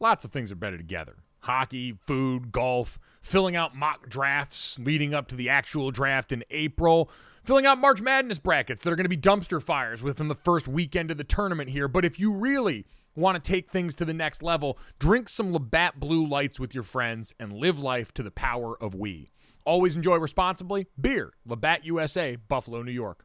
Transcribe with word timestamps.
lots 0.00 0.24
of 0.24 0.32
things 0.32 0.50
are 0.50 0.56
better 0.56 0.76
together 0.76 1.16
hockey, 1.40 1.92
food, 1.92 2.52
golf, 2.52 2.98
filling 3.22 3.56
out 3.56 3.74
mock 3.74 4.08
drafts 4.08 4.78
leading 4.78 5.14
up 5.14 5.28
to 5.28 5.34
the 5.34 5.48
actual 5.48 5.90
draft 5.90 6.32
in 6.32 6.44
April, 6.50 7.10
filling 7.44 7.66
out 7.66 7.78
March 7.78 8.00
Madness 8.00 8.38
brackets 8.38 8.82
that 8.82 8.92
are 8.92 8.96
going 8.96 9.04
to 9.04 9.08
be 9.08 9.16
dumpster 9.16 9.62
fires 9.62 10.02
within 10.02 10.28
the 10.28 10.34
first 10.34 10.68
weekend 10.68 11.10
of 11.10 11.16
the 11.16 11.24
tournament 11.24 11.70
here. 11.70 11.88
But 11.88 12.04
if 12.04 12.18
you 12.20 12.32
really 12.32 12.86
want 13.16 13.42
to 13.42 13.50
take 13.50 13.70
things 13.70 13.94
to 13.96 14.04
the 14.04 14.14
next 14.14 14.42
level, 14.42 14.78
drink 14.98 15.28
some 15.28 15.52
Labatt 15.52 15.98
Blue 15.98 16.26
Lights 16.26 16.60
with 16.60 16.74
your 16.74 16.84
friends 16.84 17.32
and 17.38 17.52
live 17.52 17.78
life 17.78 18.12
to 18.14 18.22
the 18.22 18.30
power 18.30 18.80
of 18.82 18.94
we. 18.94 19.30
Always 19.64 19.96
enjoy 19.96 20.16
responsibly. 20.16 20.86
Beer, 21.00 21.32
Labatt 21.44 21.84
USA, 21.84 22.36
Buffalo, 22.36 22.82
New 22.82 22.92
York. 22.92 23.24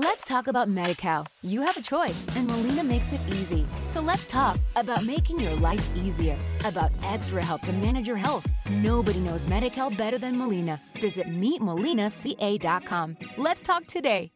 Let's 0.00 0.24
talk 0.24 0.46
about 0.46 0.68
MediCal. 0.68 1.26
You 1.42 1.60
have 1.62 1.76
a 1.76 1.82
choice, 1.82 2.24
and 2.36 2.46
Molina 2.46 2.84
makes 2.84 3.12
it 3.12 3.20
easy. 3.30 3.66
So 3.88 4.00
let's 4.00 4.26
talk 4.26 4.56
about 4.76 5.04
making 5.04 5.40
your 5.40 5.56
life 5.56 5.84
easier, 5.96 6.38
about 6.64 6.92
extra 7.02 7.44
help 7.44 7.62
to 7.62 7.72
manage 7.72 8.06
your 8.06 8.16
health. 8.16 8.46
Nobody 8.70 9.18
knows 9.18 9.46
MediCal 9.46 9.96
better 9.96 10.16
than 10.16 10.38
Molina. 10.38 10.80
Visit 11.00 11.26
meetmolinaca.com. 11.26 13.16
Let's 13.38 13.60
talk 13.60 13.88
today. 13.88 14.30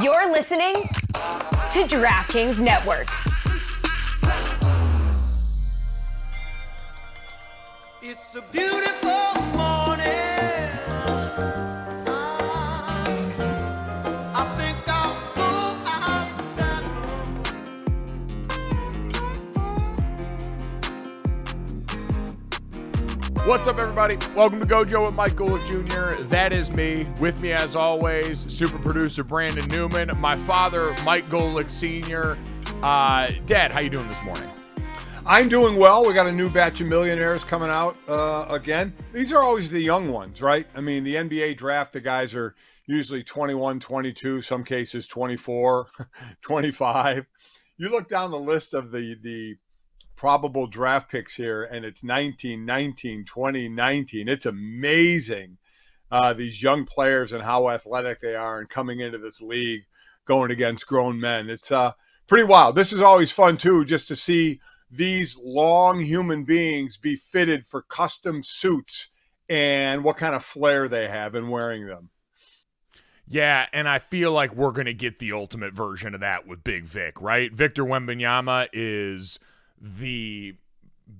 You're 0.00 0.32
listening 0.32 0.72
to 0.72 1.80
DraftKings 1.92 2.58
Network. 2.58 3.08
It's 8.00 8.34
a 8.34 8.40
beautiful 8.50 9.11
What's 23.44 23.66
up, 23.66 23.80
everybody? 23.80 24.18
Welcome 24.36 24.60
to 24.60 24.66
Gojo 24.66 25.04
with 25.04 25.14
Mike 25.14 25.32
Golic 25.32 25.66
Jr. 25.66 26.22
That 26.26 26.52
is 26.52 26.70
me. 26.70 27.08
With 27.20 27.40
me, 27.40 27.50
as 27.50 27.74
always, 27.74 28.38
super 28.38 28.78
producer 28.78 29.24
Brandon 29.24 29.66
Newman, 29.68 30.12
my 30.20 30.36
father, 30.36 30.94
Mike 31.04 31.26
Golic 31.26 31.68
Sr. 31.68 32.38
Uh, 32.84 33.32
Dad, 33.44 33.72
how 33.72 33.80
you 33.80 33.90
doing 33.90 34.06
this 34.06 34.22
morning? 34.22 34.48
I'm 35.26 35.48
doing 35.48 35.76
well. 35.76 36.06
We 36.06 36.14
got 36.14 36.28
a 36.28 36.32
new 36.32 36.50
batch 36.50 36.80
of 36.80 36.86
millionaires 36.86 37.42
coming 37.42 37.68
out 37.68 37.96
uh, 38.08 38.46
again. 38.48 38.92
These 39.12 39.32
are 39.32 39.42
always 39.42 39.72
the 39.72 39.80
young 39.80 40.12
ones, 40.12 40.40
right? 40.40 40.68
I 40.76 40.80
mean, 40.80 41.02
the 41.02 41.16
NBA 41.16 41.56
draft, 41.56 41.94
the 41.94 42.00
guys 42.00 42.36
are 42.36 42.54
usually 42.86 43.24
21, 43.24 43.80
22, 43.80 44.40
some 44.42 44.62
cases 44.62 45.08
24, 45.08 45.88
25. 46.42 47.26
You 47.76 47.88
look 47.88 48.08
down 48.08 48.30
the 48.30 48.38
list 48.38 48.72
of 48.72 48.92
the 48.92 49.16
the 49.20 49.56
probable 50.22 50.68
draft 50.68 51.10
picks 51.10 51.34
here, 51.34 51.64
and 51.64 51.84
it's 51.84 52.04
19, 52.04 52.64
19, 52.64 53.24
20, 53.24 53.68
19. 53.68 54.28
It's 54.28 54.46
amazing 54.46 55.58
uh, 56.12 56.32
these 56.32 56.62
young 56.62 56.84
players 56.86 57.32
and 57.32 57.42
how 57.42 57.68
athletic 57.68 58.20
they 58.20 58.36
are, 58.36 58.60
and 58.60 58.68
coming 58.68 59.00
into 59.00 59.18
this 59.18 59.40
league 59.40 59.82
going 60.24 60.52
against 60.52 60.86
grown 60.86 61.18
men. 61.18 61.50
It's 61.50 61.72
uh, 61.72 61.94
pretty 62.28 62.44
wild. 62.44 62.76
This 62.76 62.92
is 62.92 63.00
always 63.00 63.32
fun 63.32 63.56
too, 63.56 63.84
just 63.84 64.06
to 64.06 64.14
see 64.14 64.60
these 64.88 65.36
long 65.42 65.98
human 65.98 66.44
beings 66.44 66.96
be 66.96 67.16
fitted 67.16 67.66
for 67.66 67.82
custom 67.82 68.44
suits 68.44 69.08
and 69.48 70.04
what 70.04 70.18
kind 70.18 70.36
of 70.36 70.44
flair 70.44 70.86
they 70.86 71.08
have 71.08 71.34
in 71.34 71.48
wearing 71.48 71.88
them. 71.88 72.10
Yeah, 73.26 73.66
and 73.72 73.88
I 73.88 73.98
feel 73.98 74.30
like 74.30 74.54
we're 74.54 74.70
going 74.70 74.86
to 74.86 74.94
get 74.94 75.18
the 75.18 75.32
ultimate 75.32 75.74
version 75.74 76.14
of 76.14 76.20
that 76.20 76.46
with 76.46 76.62
Big 76.62 76.84
Vic, 76.84 77.20
right? 77.20 77.52
Victor 77.52 77.84
Wembanyama 77.84 78.68
is 78.72 79.40
the 79.82 80.54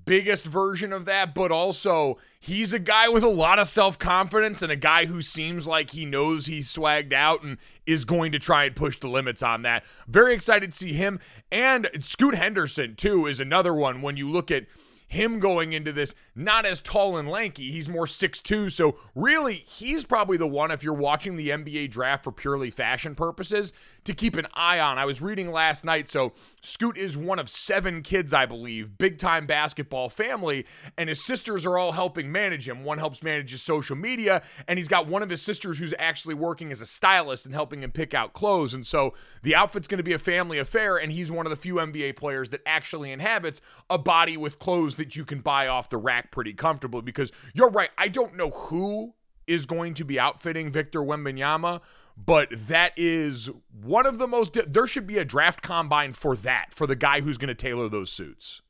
biggest 0.05 0.45
version 0.45 0.91
of 0.91 1.05
that, 1.05 1.35
but 1.35 1.51
also 1.51 2.17
he's 2.39 2.73
a 2.73 2.79
guy 2.79 3.09
with 3.09 3.23
a 3.23 3.29
lot 3.29 3.59
of 3.59 3.67
self 3.67 3.99
confidence 3.99 4.61
and 4.61 4.71
a 4.71 4.77
guy 4.77 5.05
who 5.05 5.21
seems 5.21 5.67
like 5.67 5.91
he 5.91 6.05
knows 6.05 6.45
he's 6.45 6.73
swagged 6.73 7.13
out 7.13 7.43
and 7.43 7.57
is 7.85 8.05
going 8.05 8.31
to 8.31 8.39
try 8.39 8.65
and 8.65 8.75
push 8.75 8.99
the 8.99 9.07
limits 9.07 9.43
on 9.43 9.61
that. 9.63 9.83
Very 10.07 10.33
excited 10.33 10.71
to 10.71 10.77
see 10.77 10.93
him. 10.93 11.19
And 11.51 11.89
Scoot 11.99 12.35
Henderson, 12.35 12.95
too, 12.95 13.27
is 13.27 13.39
another 13.39 13.73
one 13.73 14.01
when 14.01 14.17
you 14.17 14.31
look 14.31 14.49
at 14.49 14.65
him 15.07 15.39
going 15.39 15.73
into 15.73 15.91
this 15.91 16.15
not 16.35 16.65
as 16.65 16.81
tall 16.81 17.17
and 17.17 17.29
lanky. 17.29 17.71
He's 17.71 17.87
more 17.87 18.05
6'2. 18.05 18.71
So, 18.71 18.95
really, 19.15 19.55
he's 19.55 20.03
probably 20.03 20.37
the 20.37 20.47
one, 20.47 20.71
if 20.71 20.83
you're 20.83 20.93
watching 20.93 21.35
the 21.35 21.49
NBA 21.49 21.91
draft 21.91 22.23
for 22.23 22.31
purely 22.31 22.71
fashion 22.71 23.15
purposes, 23.15 23.73
to 24.03 24.13
keep 24.13 24.35
an 24.35 24.47
eye 24.53 24.79
on. 24.79 24.97
I 24.97 25.05
was 25.05 25.21
reading 25.21 25.51
last 25.51 25.85
night. 25.85 26.09
So, 26.09 26.33
Scoot 26.61 26.97
is 26.97 27.15
one 27.15 27.39
of 27.39 27.49
seven 27.49 28.01
kids, 28.01 28.33
I 28.33 28.45
believe, 28.45 28.97
big 28.97 29.17
time 29.17 29.45
basketball 29.45 30.09
family, 30.09 30.65
and 30.97 31.09
his 31.09 31.23
sisters 31.23 31.65
are 31.65 31.77
all 31.77 31.91
helping 31.91 32.31
manage 32.31 32.67
him. 32.67 32.83
One 32.83 32.97
helps 32.97 33.21
manage 33.21 33.51
his 33.51 33.61
social 33.61 33.95
media, 33.95 34.41
and 34.67 34.79
he's 34.79 34.87
got 34.87 35.07
one 35.07 35.21
of 35.21 35.29
his 35.29 35.41
sisters 35.41 35.77
who's 35.77 35.93
actually 35.99 36.35
working 36.35 36.71
as 36.71 36.81
a 36.81 36.85
stylist 36.85 37.45
and 37.45 37.53
helping 37.53 37.83
him 37.83 37.91
pick 37.91 38.13
out 38.13 38.33
clothes. 38.33 38.73
And 38.73 38.85
so, 38.85 39.13
the 39.43 39.55
outfit's 39.55 39.87
going 39.87 39.97
to 39.97 40.03
be 40.03 40.13
a 40.13 40.19
family 40.19 40.57
affair, 40.57 40.97
and 40.97 41.11
he's 41.11 41.31
one 41.31 41.45
of 41.45 41.51
the 41.51 41.55
few 41.55 41.75
NBA 41.75 42.15
players 42.15 42.49
that 42.49 42.61
actually 42.65 43.11
inhabits 43.11 43.61
a 43.89 43.97
body 43.97 44.37
with 44.37 44.57
clothes 44.57 44.95
that 44.95 45.15
you 45.15 45.25
can 45.25 45.39
buy 45.39 45.67
off 45.67 45.89
the 45.89 45.97
rack 45.97 46.22
pretty 46.31 46.53
comfortably 46.53 47.01
because 47.01 47.31
you're 47.53 47.69
right. 47.69 47.89
I 47.97 48.07
don't 48.07 48.35
know 48.35 48.49
who 48.49 49.13
is 49.47 49.65
going 49.65 49.93
to 49.95 50.05
be 50.05 50.19
outfitting 50.19 50.71
Victor 50.71 51.01
Wembanyama, 51.01 51.81
but 52.17 52.49
that 52.51 52.93
is 52.95 53.49
one 53.81 54.05
of 54.05 54.17
the 54.17 54.27
most. 54.27 54.57
There 54.67 54.87
should 54.87 55.07
be 55.07 55.17
a 55.17 55.25
draft 55.25 55.61
combine 55.61 56.13
for 56.13 56.35
that, 56.37 56.73
for 56.73 56.87
the 56.87 56.95
guy 56.95 57.21
who's 57.21 57.37
going 57.37 57.49
to 57.49 57.55
tailor 57.55 57.89
those 57.89 58.11
suits. 58.11 58.61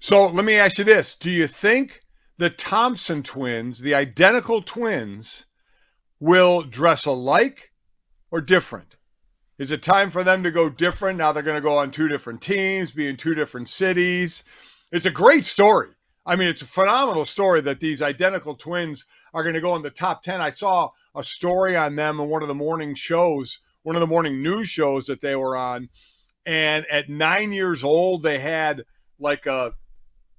So 0.00 0.26
let 0.26 0.44
me 0.44 0.56
ask 0.56 0.78
you 0.78 0.84
this 0.84 1.14
Do 1.14 1.30
you 1.30 1.46
think 1.46 2.02
the 2.36 2.50
Thompson 2.50 3.22
twins, 3.22 3.80
the 3.80 3.94
identical 3.94 4.62
twins, 4.62 5.46
will 6.20 6.62
dress 6.62 7.06
alike 7.06 7.72
or 8.30 8.40
different? 8.40 8.96
Is 9.58 9.72
it 9.72 9.82
time 9.82 10.10
for 10.10 10.22
them 10.22 10.44
to 10.44 10.52
go 10.52 10.68
different? 10.68 11.18
Now 11.18 11.32
they're 11.32 11.42
going 11.42 11.56
to 11.56 11.60
go 11.60 11.78
on 11.78 11.90
two 11.90 12.06
different 12.06 12.40
teams, 12.40 12.92
be 12.92 13.08
in 13.08 13.16
two 13.16 13.34
different 13.34 13.68
cities. 13.68 14.44
It's 14.92 15.06
a 15.06 15.10
great 15.10 15.44
story. 15.44 15.90
I 16.28 16.36
mean, 16.36 16.48
it's 16.48 16.60
a 16.60 16.66
phenomenal 16.66 17.24
story 17.24 17.62
that 17.62 17.80
these 17.80 18.02
identical 18.02 18.54
twins 18.54 19.06
are 19.32 19.42
going 19.42 19.54
to 19.54 19.62
go 19.62 19.74
in 19.76 19.82
the 19.82 19.88
top 19.88 20.22
10. 20.22 20.42
I 20.42 20.50
saw 20.50 20.90
a 21.14 21.24
story 21.24 21.74
on 21.74 21.96
them 21.96 22.20
in 22.20 22.28
one 22.28 22.42
of 22.42 22.48
the 22.48 22.54
morning 22.54 22.94
shows, 22.94 23.60
one 23.82 23.96
of 23.96 24.00
the 24.00 24.06
morning 24.06 24.42
news 24.42 24.68
shows 24.68 25.06
that 25.06 25.22
they 25.22 25.34
were 25.34 25.56
on. 25.56 25.88
And 26.44 26.84
at 26.90 27.08
nine 27.08 27.52
years 27.52 27.82
old, 27.82 28.22
they 28.22 28.40
had 28.40 28.84
like 29.18 29.46
a 29.46 29.72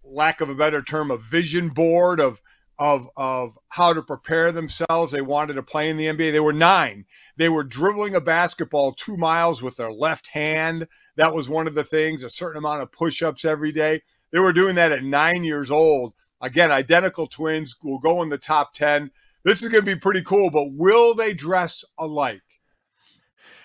lack 0.04 0.42
of 0.42 0.50
a 0.50 0.56
better 0.56 0.84
term, 0.84 1.10
a 1.10 1.18
vision 1.18 1.70
board 1.70 2.20
of 2.20 2.40
of 2.78 3.10
of 3.18 3.58
how 3.70 3.92
to 3.92 4.02
prepare 4.04 4.52
themselves. 4.52 5.12
They 5.12 5.22
wanted 5.22 5.56
to 5.56 5.64
play 5.64 5.90
in 5.90 5.98
the 5.98 6.06
NBA. 6.06 6.32
They 6.32 6.40
were 6.40 6.54
nine. 6.54 7.06
They 7.36 7.50
were 7.50 7.64
dribbling 7.64 8.14
a 8.14 8.22
basketball 8.22 8.94
two 8.94 9.18
miles 9.18 9.64
with 9.64 9.78
their 9.78 9.92
left 9.92 10.28
hand. 10.28 10.88
That 11.18 11.34
was 11.34 11.50
one 11.50 11.68
of 11.68 11.76
the 11.76 11.84
things. 11.84 12.24
A 12.24 12.30
certain 12.30 12.60
amount 12.60 12.84
of 12.84 12.92
push-ups 12.92 13.44
every 13.44 13.72
day. 13.72 14.02
They 14.32 14.40
were 14.40 14.54
doing 14.54 14.76
that 14.76 14.92
at 14.92 15.04
nine 15.04 15.44
years 15.44 15.72
old. 15.72 16.14
Again, 16.42 16.72
identical 16.72 17.28
twins 17.28 17.76
will 17.84 18.00
go 18.00 18.22
in 18.22 18.30
the 18.30 18.38
top 18.38 18.74
10. 18.74 19.12
This 19.44 19.64
is 19.64 19.70
going 19.70 19.84
to 19.84 19.96
be 19.96 20.00
pretty 20.00 20.22
cool, 20.22 20.50
but 20.50 20.72
will 20.72 21.14
they 21.16 21.34
dress 21.34 21.84
alike? 21.98 22.42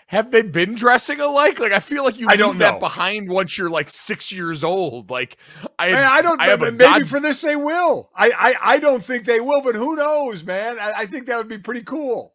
Have 0.07 0.31
they 0.31 0.43
been 0.43 0.75
dressing 0.75 1.19
alike? 1.21 1.59
Like 1.59 1.73
I 1.73 1.81
feel 1.81 2.05
like 2.05 2.21
you 2.21 2.29
I 2.29 2.35
leave 2.37 2.59
that 2.59 2.79
behind 2.79 3.29
once 3.29 3.57
you're 3.57 3.71
like 3.71 3.89
six 3.89 4.31
years 4.31 4.63
old. 4.63 5.11
Like 5.11 5.39
I, 5.79 5.93
Man, 5.93 6.05
I 6.05 6.21
don't. 6.21 6.41
I 6.41 6.49
have 6.49 6.61
maybe 6.61 6.77
God- 6.77 7.09
for 7.09 7.21
this 7.21 7.41
they 7.41 7.57
will. 7.57 8.11
I, 8.15 8.31
I 8.31 8.75
I 8.75 8.79
don't 8.79 9.03
think 9.03 9.25
they 9.25 9.41
will, 9.41 9.63
but 9.63 9.75
who 9.75 9.97
knows, 9.97 10.45
man? 10.45 10.79
I, 10.79 10.93
I 10.99 11.07
think 11.07 11.27
that 11.27 11.39
would 11.39 11.49
be 11.49 11.59
pretty 11.59 11.83
cool. 11.83 12.34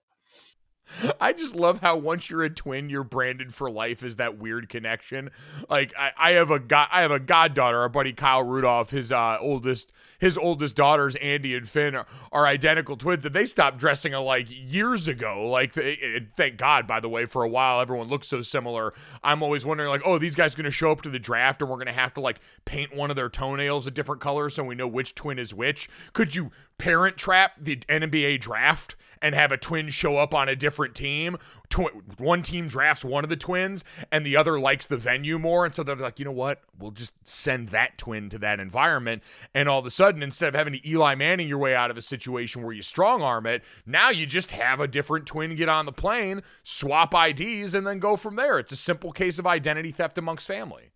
I 1.21 1.33
just 1.33 1.56
love 1.56 1.80
how 1.80 1.97
once 1.97 2.30
you're 2.30 2.44
a 2.44 2.50
twin, 2.50 2.89
you're 2.89 3.03
branded 3.03 3.53
for 3.53 3.69
life 3.69 4.03
as 4.03 4.18
that 4.18 4.38
weird 4.38 4.69
connection. 4.69 5.31
Like 5.69 5.94
I, 5.97 6.12
I 6.18 6.31
have 6.31 6.51
a 6.51 6.59
god, 6.59 6.89
I 6.91 7.01
have 7.01 7.12
a 7.12 7.19
goddaughter. 7.19 7.80
Our 7.80 7.89
buddy 7.89 8.13
Kyle 8.13 8.44
Rudolph, 8.44 8.89
his 8.89 9.12
uh, 9.12 9.38
oldest, 9.39 9.91
his 10.19 10.38
oldest 10.38 10.75
daughters, 10.75 11.15
Andy 11.18 11.56
and 11.56 11.68
Finn, 11.68 11.95
are, 11.95 12.06
are 12.31 12.47
identical 12.47 12.97
twins, 12.97 13.25
and 13.25 13.33
they 13.33 13.45
stopped 13.45 13.77
dressing 13.77 14.13
alike 14.13 14.47
years 14.50 15.07
ago. 15.07 15.47
Like, 15.50 15.74
thank 15.74 16.57
God, 16.57 16.88
by 16.88 17.00
the 17.00 17.09
way, 17.09 17.25
for 17.25 17.44
a 17.44 17.50
while 17.50 17.81
everyone 17.81 18.07
looked 18.07 18.25
so 18.25 18.41
similar. 18.41 18.94
I'm 19.24 19.44
always 19.44 19.65
wondering, 19.65 19.89
like, 19.89 20.01
oh, 20.06 20.18
these 20.18 20.36
guys 20.36 20.56
going 20.56 20.65
to 20.65 20.71
show 20.71 20.91
up 20.91 21.01
to 21.03 21.09
the 21.09 21.19
draft, 21.19 21.62
and 21.62 21.69
we're 21.69 21.77
going 21.77 21.88
to 21.88 21.94
have 21.94 22.13
to 22.15 22.21
like 22.21 22.39
paint 22.65 22.95
one 22.95 23.09
of 23.09 23.15
their 23.15 23.30
toenails 23.30 23.88
a 23.88 23.91
different 23.91 24.21
color 24.21 24.50
so 24.50 24.63
we 24.63 24.75
know 24.75 24.88
which 24.88 25.15
twin 25.15 25.39
is 25.39 25.53
which. 25.53 25.89
Could 26.13 26.36
you 26.36 26.51
parent 26.79 27.17
trap 27.17 27.53
the 27.61 27.75
NBA 27.75 28.41
draft 28.41 28.95
and 29.21 29.35
have 29.35 29.51
a 29.51 29.57
twin 29.57 29.89
show 29.89 30.17
up 30.17 30.33
on 30.33 30.49
a 30.49 30.55
different 30.55 30.95
team. 30.95 31.37
Tw- 31.69 32.19
one 32.19 32.41
team 32.41 32.67
drafts 32.67 33.03
one 33.03 33.23
of 33.23 33.29
the 33.29 33.35
twins 33.35 33.83
and 34.11 34.25
the 34.25 34.35
other 34.35 34.59
likes 34.59 34.87
the 34.87 34.97
venue 34.97 35.37
more. 35.37 35.65
And 35.65 35.75
so 35.75 35.83
they're 35.83 35.95
like, 35.95 36.19
you 36.19 36.25
know 36.25 36.31
what? 36.31 36.61
We'll 36.77 36.91
just 36.91 37.13
send 37.27 37.69
that 37.69 37.97
twin 37.97 38.29
to 38.29 38.39
that 38.39 38.59
environment. 38.59 39.23
And 39.53 39.67
all 39.67 39.79
of 39.79 39.85
a 39.85 39.91
sudden, 39.91 40.23
instead 40.23 40.49
of 40.49 40.55
having 40.55 40.73
to 40.73 40.89
Eli 40.89 41.15
Manning 41.15 41.47
your 41.47 41.57
way 41.57 41.75
out 41.75 41.91
of 41.91 41.97
a 41.97 42.01
situation 42.01 42.63
where 42.63 42.73
you 42.73 42.81
strong 42.81 43.21
arm 43.21 43.45
it, 43.45 43.63
now 43.85 44.09
you 44.09 44.25
just 44.25 44.51
have 44.51 44.79
a 44.79 44.87
different 44.87 45.25
twin 45.25 45.55
get 45.55 45.69
on 45.69 45.85
the 45.85 45.91
plane, 45.91 46.41
swap 46.63 47.13
IDs, 47.13 47.73
and 47.73 47.85
then 47.85 47.99
go 47.99 48.15
from 48.15 48.35
there. 48.35 48.57
It's 48.57 48.71
a 48.71 48.77
simple 48.77 49.11
case 49.11 49.37
of 49.37 49.45
identity 49.45 49.91
theft 49.91 50.17
amongst 50.17 50.47
family. 50.47 50.91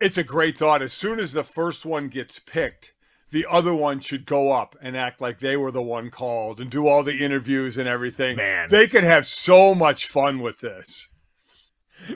It's 0.00 0.18
a 0.18 0.24
great 0.24 0.58
thought. 0.58 0.82
As 0.82 0.92
soon 0.92 1.20
as 1.20 1.32
the 1.32 1.44
first 1.44 1.86
one 1.86 2.08
gets 2.08 2.40
picked, 2.40 2.92
the 3.32 3.46
other 3.50 3.74
one 3.74 3.98
should 3.98 4.26
go 4.26 4.52
up 4.52 4.76
and 4.80 4.96
act 4.96 5.20
like 5.20 5.40
they 5.40 5.56
were 5.56 5.72
the 5.72 5.82
one 5.82 6.10
called 6.10 6.60
and 6.60 6.70
do 6.70 6.86
all 6.86 7.02
the 7.02 7.16
interviews 7.16 7.78
and 7.78 7.88
everything. 7.88 8.36
Man. 8.36 8.68
They 8.68 8.86
could 8.86 9.04
have 9.04 9.26
so 9.26 9.74
much 9.74 10.06
fun 10.06 10.40
with 10.40 10.60
this. 10.60 11.08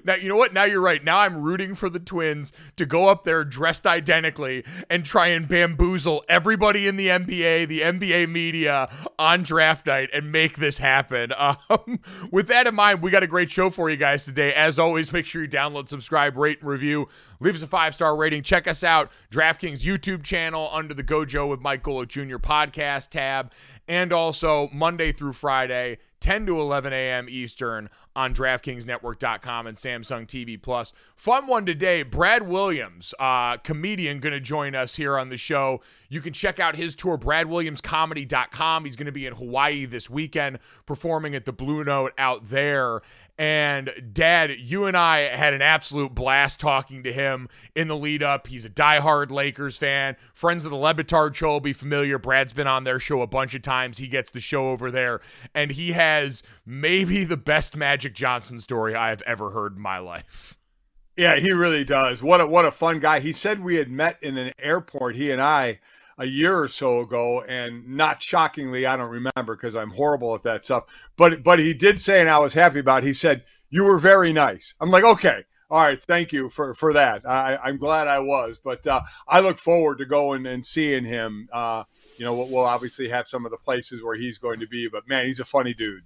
Now, 0.04 0.14
you 0.14 0.28
know 0.28 0.36
what? 0.36 0.52
Now 0.52 0.64
you're 0.64 0.80
right. 0.80 1.02
Now 1.02 1.18
I'm 1.20 1.42
rooting 1.42 1.74
for 1.74 1.88
the 1.88 1.98
twins 1.98 2.52
to 2.76 2.86
go 2.86 3.08
up 3.08 3.24
there 3.24 3.44
dressed 3.44 3.86
identically 3.86 4.64
and 4.90 5.04
try 5.04 5.28
and 5.28 5.48
bamboozle 5.48 6.24
everybody 6.28 6.86
in 6.86 6.96
the 6.96 7.08
NBA, 7.08 7.68
the 7.68 7.80
NBA 7.80 8.28
media 8.28 8.88
on 9.18 9.42
draft 9.42 9.86
night 9.86 10.10
and 10.12 10.30
make 10.32 10.56
this 10.56 10.78
happen. 10.78 11.32
Um, 11.68 12.00
with 12.30 12.48
that 12.48 12.66
in 12.66 12.74
mind, 12.74 13.02
we 13.02 13.10
got 13.10 13.22
a 13.22 13.26
great 13.26 13.50
show 13.50 13.70
for 13.70 13.88
you 13.90 13.96
guys 13.96 14.24
today. 14.24 14.52
As 14.52 14.78
always, 14.78 15.12
make 15.12 15.26
sure 15.26 15.42
you 15.42 15.48
download, 15.48 15.88
subscribe, 15.88 16.36
rate, 16.36 16.60
and 16.60 16.68
review. 16.68 17.08
Leave 17.40 17.54
us 17.54 17.62
a 17.62 17.66
five 17.66 17.94
star 17.94 18.14
rating. 18.14 18.42
Check 18.42 18.68
us 18.68 18.84
out, 18.84 19.10
DraftKings 19.30 19.84
YouTube 19.84 20.22
channel 20.22 20.68
under 20.72 20.94
the 20.94 21.04
Gojo 21.04 21.48
with 21.48 21.60
Mike 21.60 21.82
Golic 21.82 22.08
Jr. 22.08 22.36
podcast 22.36 23.10
tab, 23.10 23.52
and 23.88 24.12
also 24.12 24.68
Monday 24.72 25.12
through 25.12 25.32
Friday. 25.32 25.98
10 26.26 26.44
to 26.44 26.60
11 26.60 26.92
a.m. 26.92 27.28
Eastern 27.28 27.88
on 28.16 28.34
DraftKingsNetwork.com 28.34 29.68
and 29.68 29.76
Samsung 29.76 30.26
TV 30.26 30.60
Plus. 30.60 30.92
Fun 31.14 31.46
one 31.46 31.64
today. 31.64 32.02
Brad 32.02 32.48
Williams, 32.48 33.14
uh, 33.20 33.58
comedian, 33.58 34.18
going 34.18 34.32
to 34.32 34.40
join 34.40 34.74
us 34.74 34.96
here 34.96 35.16
on 35.16 35.28
the 35.28 35.36
show. 35.36 35.80
You 36.08 36.20
can 36.20 36.32
check 36.32 36.58
out 36.58 36.74
his 36.74 36.96
tour, 36.96 37.16
BradWilliamsComedy.com. 37.16 38.84
He's 38.84 38.96
going 38.96 39.06
to 39.06 39.12
be 39.12 39.24
in 39.24 39.34
Hawaii 39.34 39.84
this 39.84 40.10
weekend, 40.10 40.58
performing 40.84 41.36
at 41.36 41.44
the 41.44 41.52
Blue 41.52 41.84
Note 41.84 42.12
out 42.18 42.48
there. 42.50 43.02
And 43.38 44.12
Dad, 44.14 44.56
you 44.58 44.86
and 44.86 44.96
I 44.96 45.18
had 45.20 45.52
an 45.52 45.60
absolute 45.60 46.14
blast 46.14 46.58
talking 46.58 47.02
to 47.02 47.12
him 47.12 47.48
in 47.74 47.86
the 47.86 47.96
lead 47.96 48.22
up. 48.22 48.46
He's 48.46 48.64
a 48.64 48.70
diehard 48.70 49.30
Lakers 49.30 49.76
fan. 49.76 50.16
Friends 50.32 50.64
of 50.64 50.70
the 50.70 50.76
Le 50.76 50.94
Batard 50.94 51.34
show 51.34 51.48
will 51.48 51.60
be 51.60 51.74
familiar. 51.74 52.18
Brad's 52.18 52.54
been 52.54 52.66
on 52.66 52.84
their 52.84 52.98
show 52.98 53.20
a 53.20 53.26
bunch 53.26 53.54
of 53.54 53.60
times. 53.60 53.98
He 53.98 54.08
gets 54.08 54.30
the 54.30 54.40
show 54.40 54.70
over 54.70 54.90
there, 54.90 55.20
and 55.54 55.70
he 55.70 55.92
has 55.92 56.42
maybe 56.64 57.24
the 57.24 57.36
best 57.36 57.76
Magic 57.76 58.14
Johnson 58.14 58.58
story 58.58 58.94
I 58.94 59.10
have 59.10 59.22
ever 59.22 59.50
heard 59.50 59.76
in 59.76 59.82
my 59.82 59.98
life. 59.98 60.58
Yeah, 61.16 61.36
he 61.36 61.52
really 61.52 61.84
does. 61.84 62.22
What 62.22 62.40
a 62.40 62.46
what 62.46 62.66
a 62.66 62.70
fun 62.70 63.00
guy. 63.00 63.20
He 63.20 63.32
said 63.32 63.60
we 63.64 63.76
had 63.76 63.90
met 63.90 64.18
in 64.22 64.36
an 64.36 64.52
airport, 64.58 65.16
he 65.16 65.30
and 65.30 65.40
I, 65.40 65.80
a 66.18 66.26
year 66.26 66.58
or 66.58 66.68
so 66.68 67.00
ago, 67.00 67.42
and 67.42 67.86
not 67.86 68.22
shockingly, 68.22 68.86
I 68.86 68.96
don't 68.96 69.10
remember 69.10 69.56
because 69.56 69.76
I'm 69.76 69.90
horrible 69.90 70.34
at 70.34 70.42
that 70.42 70.64
stuff. 70.64 70.84
But 71.16 71.42
but 71.42 71.58
he 71.58 71.74
did 71.74 72.00
say, 72.00 72.20
and 72.20 72.30
I 72.30 72.38
was 72.38 72.54
happy 72.54 72.78
about. 72.78 73.02
It, 73.02 73.08
he 73.08 73.12
said 73.12 73.44
you 73.70 73.84
were 73.84 73.98
very 73.98 74.32
nice. 74.32 74.74
I'm 74.80 74.90
like, 74.90 75.04
okay, 75.04 75.44
all 75.70 75.82
right, 75.82 76.02
thank 76.02 76.32
you 76.32 76.48
for 76.48 76.74
for 76.74 76.92
that. 76.92 77.28
I, 77.28 77.58
I'm 77.62 77.76
glad 77.76 78.08
I 78.08 78.20
was, 78.20 78.58
but 78.62 78.86
uh, 78.86 79.02
I 79.28 79.40
look 79.40 79.58
forward 79.58 79.98
to 79.98 80.06
going 80.06 80.46
and 80.46 80.64
seeing 80.64 81.04
him. 81.04 81.48
Uh, 81.52 81.84
you 82.18 82.24
know, 82.24 82.34
we'll, 82.34 82.48
we'll 82.48 82.64
obviously 82.64 83.08
have 83.08 83.28
some 83.28 83.44
of 83.44 83.50
the 83.50 83.58
places 83.58 84.02
where 84.02 84.14
he's 84.14 84.38
going 84.38 84.60
to 84.60 84.66
be, 84.66 84.88
but 84.88 85.06
man, 85.06 85.26
he's 85.26 85.40
a 85.40 85.44
funny 85.44 85.74
dude. 85.74 86.02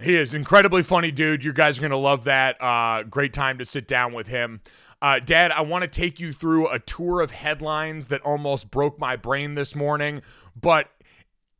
He 0.00 0.16
is 0.16 0.32
incredibly 0.32 0.82
funny, 0.82 1.10
dude. 1.10 1.44
You 1.44 1.52
guys 1.52 1.78
are 1.78 1.82
gonna 1.82 1.96
love 1.96 2.24
that. 2.24 2.56
Uh, 2.62 3.02
great 3.02 3.34
time 3.34 3.58
to 3.58 3.66
sit 3.66 3.86
down 3.86 4.14
with 4.14 4.28
him. 4.28 4.62
Uh, 5.02 5.18
Dad, 5.18 5.50
I 5.50 5.62
want 5.62 5.82
to 5.82 5.88
take 5.88 6.20
you 6.20 6.30
through 6.32 6.68
a 6.68 6.78
tour 6.78 7.20
of 7.20 7.30
headlines 7.30 8.08
that 8.08 8.20
almost 8.22 8.70
broke 8.70 8.98
my 8.98 9.16
brain 9.16 9.54
this 9.54 9.74
morning, 9.74 10.20
but 10.60 10.90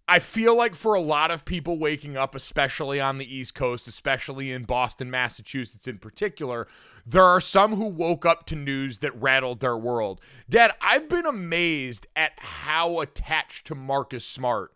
I 0.07 0.19
feel 0.19 0.55
like 0.57 0.75
for 0.75 0.95
a 0.95 1.01
lot 1.01 1.31
of 1.31 1.45
people 1.45 1.79
waking 1.79 2.17
up, 2.17 2.35
especially 2.35 3.01
on 3.01 3.17
the 3.17 3.35
East 3.35 3.55
Coast, 3.55 3.89
especially 3.89 4.53
in 4.53 4.65
Boston, 4.65 5.11
Massachusetts 5.11 5.87
in 5.87 5.99
particular, 5.99 6.67
there 7.07 7.25
are 7.25 7.41
some 7.41 7.77
who 7.77 7.87
woke 7.87 8.27
up 8.27 8.45
to 8.47 8.57
news 8.57 8.99
that 8.99 9.19
rattled 9.19 9.61
their 9.61 9.77
world. 9.77 10.21
Dad, 10.49 10.73
I've 10.83 11.09
been 11.09 11.27
amazed 11.27 12.09
at 12.17 12.33
how 12.39 13.01
attached 13.01 13.69
to 13.69 13.75
Marcus 13.75 14.25
Smart 14.27 14.75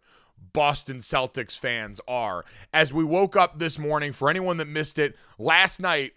Boston 0.52 0.98
Celtics 0.98 1.58
fans 1.58 2.00
are. 2.06 2.44
As 2.72 2.94
we 2.94 3.04
woke 3.04 3.36
up 3.36 3.58
this 3.58 3.78
morning, 3.78 4.12
for 4.12 4.30
anyone 4.30 4.56
that 4.58 4.68
missed 4.68 4.98
it, 4.98 5.16
last 5.36 5.80
night, 5.80 6.12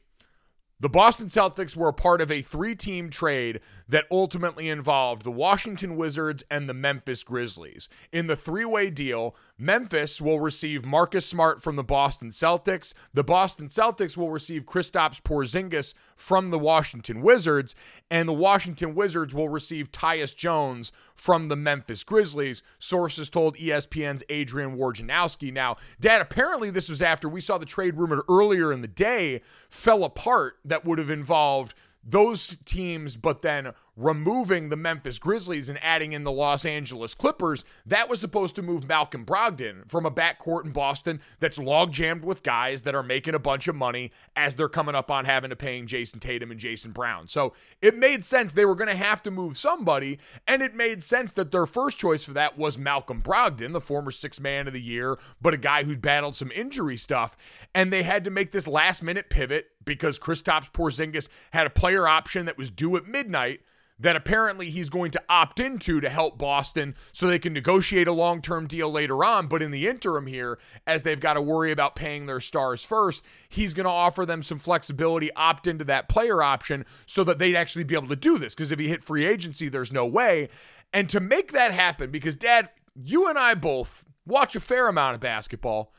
the 0.80 0.90
Boston 0.90 1.28
Celtics 1.28 1.76
were 1.76 1.90
a 1.90 1.94
part 1.94 2.22
of 2.22 2.32
a 2.32 2.42
three 2.42 2.76
team 2.76 3.10
trade 3.10 3.62
that 3.90 4.06
ultimately 4.12 4.70
involved 4.70 5.24
the 5.24 5.32
Washington 5.32 5.96
Wizards 5.96 6.44
and 6.50 6.70
the 6.70 6.74
Memphis 6.74 7.24
Grizzlies. 7.24 7.90
In 8.12 8.28
the 8.28 8.36
three 8.36 8.66
way 8.66 8.90
deal, 8.90 9.36
Memphis 9.58 10.22
will 10.22 10.40
receive 10.40 10.86
Marcus 10.86 11.26
Smart 11.26 11.62
from 11.62 11.76
the 11.76 11.84
Boston 11.84 12.30
Celtics. 12.30 12.94
The 13.14 13.24
Boston 13.24 13.68
Celtics 13.68 14.18
will 14.18 14.30
receive 14.30 14.66
Kristaps 14.66 15.22
Porzingis 15.22 15.94
from 16.16 16.52
the 16.52 16.60
Washington 16.60 17.22
Wizards. 17.22 17.76
And 18.12 18.28
the 18.28 18.34
Washington 18.34 18.96
Wizards 18.96 19.34
will 19.34 19.50
receive 19.50 19.92
Tyus 19.92 20.36
Jones 20.36 20.92
from 21.16 21.48
the 21.48 21.56
Memphis 21.56 22.04
Grizzlies. 22.04 22.64
Sources 22.80 23.30
told 23.30 23.58
ESPN's 23.58 24.24
Adrian 24.30 24.78
Wojnarowski. 24.78 25.52
Now, 25.52 25.78
Dad, 26.00 26.22
apparently 26.22 26.70
this 26.70 26.90
was 26.90 27.02
after 27.02 27.28
we 27.28 27.42
saw 27.42 27.58
the 27.58 27.66
trade 27.66 27.96
rumored 27.96 28.22
earlier 28.30 28.72
in 28.72 28.82
the 28.82 28.88
day 28.88 29.42
fell 29.70 30.04
apart 30.04 30.58
that 30.66 30.86
would 30.86 31.00
have 31.00 31.10
involved 31.10 31.74
those 32.08 32.58
teams, 32.66 33.16
but 33.16 33.42
then 33.42 33.74
removing 33.98 34.70
the 34.70 34.78
Memphis 34.78 35.18
Grizzlies 35.18 35.68
and 35.68 35.84
adding 35.84 36.14
in 36.14 36.24
the 36.24 36.32
Los 36.32 36.64
Angeles 36.66 37.16
Clippers, 37.16 37.66
that 37.86 38.08
was 38.08 38.20
supposed 38.20 38.56
to 38.56 38.62
move 38.62 38.88
Malcolm 38.88 39.26
Brogdon 39.26 39.90
from 39.90 40.06
a 40.06 40.12
backcourt 40.12 40.66
in 40.66 40.72
Boston 40.72 41.20
that's 41.40 41.58
log 41.58 41.92
jammed 41.92 42.24
with 42.24 42.44
guys 42.44 42.84
that 42.84 42.94
are 42.94 43.04
making 43.04 43.34
a 43.34 43.40
bunch 43.40 43.68
of 43.68 43.76
money 43.76 44.12
as 44.36 44.56
they're 44.56 44.70
coming 44.70 44.94
up 44.94 45.10
on 45.10 45.26
having 45.26 45.50
to 45.50 45.56
paying 45.56 45.88
Jayson 45.88 46.20
Tatum 46.20 46.52
and 46.52 46.60
Jason 46.60 46.92
Brown. 46.92 47.28
So 47.28 47.54
it 47.82 47.98
made 47.98 48.24
sense 48.24 48.54
they 48.54 48.66
were 48.66 48.76
going 48.76 48.90
to 48.90 48.96
have 48.96 49.24
to 49.24 49.32
move 49.32 49.58
somebody, 49.58 50.20
and 50.48 50.62
it 50.62 50.76
made 50.76 51.02
sense 51.02 51.32
that 51.34 51.52
their 51.52 51.66
first 51.66 51.98
choice 51.98 52.24
for 52.24 52.34
that 52.34 52.58
was 52.58 52.78
Malcolm 52.78 53.22
Brogdon, 53.22 53.74
the 53.74 53.82
former 53.82 54.12
six 54.12 54.40
man 54.40 54.68
of 54.68 54.74
the 54.74 54.82
year, 54.82 55.18
but 55.42 55.56
a 55.56 55.58
guy 55.58 55.84
who'd 55.84 56.02
battled 56.02 56.36
some 56.36 56.52
injury 56.52 56.98
stuff. 56.98 57.36
And 57.74 57.92
they 57.92 58.04
had 58.04 58.24
to 58.26 58.30
make 58.30 58.52
this 58.52 58.68
last 58.68 59.02
minute 59.02 59.32
pivot 59.32 59.70
because 59.84 60.20
Kristaps 60.20 60.72
Porzingis 60.72 61.30
had 61.52 61.66
a 61.66 61.72
player 61.72 62.08
option 62.08 62.46
that 62.46 62.58
was 62.58 62.70
due 62.70 62.96
at 62.96 63.08
midnight 63.08 63.62
that 64.00 64.16
apparently 64.16 64.70
he's 64.70 64.90
going 64.90 65.12
to 65.12 65.24
opt 65.28 65.60
into 65.60 66.00
to 66.00 66.10
help 66.10 66.38
Boston 66.38 66.96
so 67.12 67.26
they 67.26 67.40
can 67.40 67.54
negotiate 67.54 68.08
a 68.08 68.14
long 68.14 68.42
term 68.42 68.68
deal 68.68 68.92
later 68.92 69.24
on. 69.24 69.48
But 69.48 69.62
in 69.62 69.72
the 69.72 69.88
interim, 69.88 70.28
here, 70.28 70.60
as 70.86 71.04
they've 71.04 71.20
got 71.20 71.34
to 71.34 71.42
worry 71.42 71.72
about 71.72 71.96
paying 71.96 72.26
their 72.26 72.40
stars 72.40 72.84
first, 72.84 73.24
he's 73.50 73.74
going 73.74 73.86
to 73.86 73.90
offer 73.90 74.26
them 74.26 74.44
some 74.44 74.60
flexibility, 74.60 75.32
opt 75.34 75.68
into 75.68 75.84
that 75.86 76.10
player 76.10 76.44
option 76.44 76.86
so 77.06 77.24
that 77.24 77.40
they'd 77.40 77.56
actually 77.56 77.84
be 77.84 77.96
able 77.96 78.08
to 78.08 78.16
do 78.16 78.38
this. 78.38 78.54
Because 78.54 78.72
if 78.72 78.80
he 78.80 78.88
hit 78.88 79.04
free 79.04 79.26
agency, 79.26 79.70
there's 79.70 79.92
no 79.92 80.06
way. 80.06 80.50
And 80.94 81.10
to 81.10 81.20
make 81.20 81.52
that 81.52 81.72
happen, 81.72 82.12
because 82.12 82.36
dad, 82.36 82.70
you 82.96 83.28
and 83.28 83.38
I 83.38 83.56
both 83.56 84.06
watch 84.26 84.56
a 84.56 84.60
fair 84.60 84.88
amount 84.88 85.16
of 85.16 85.22
basketball. 85.22 85.94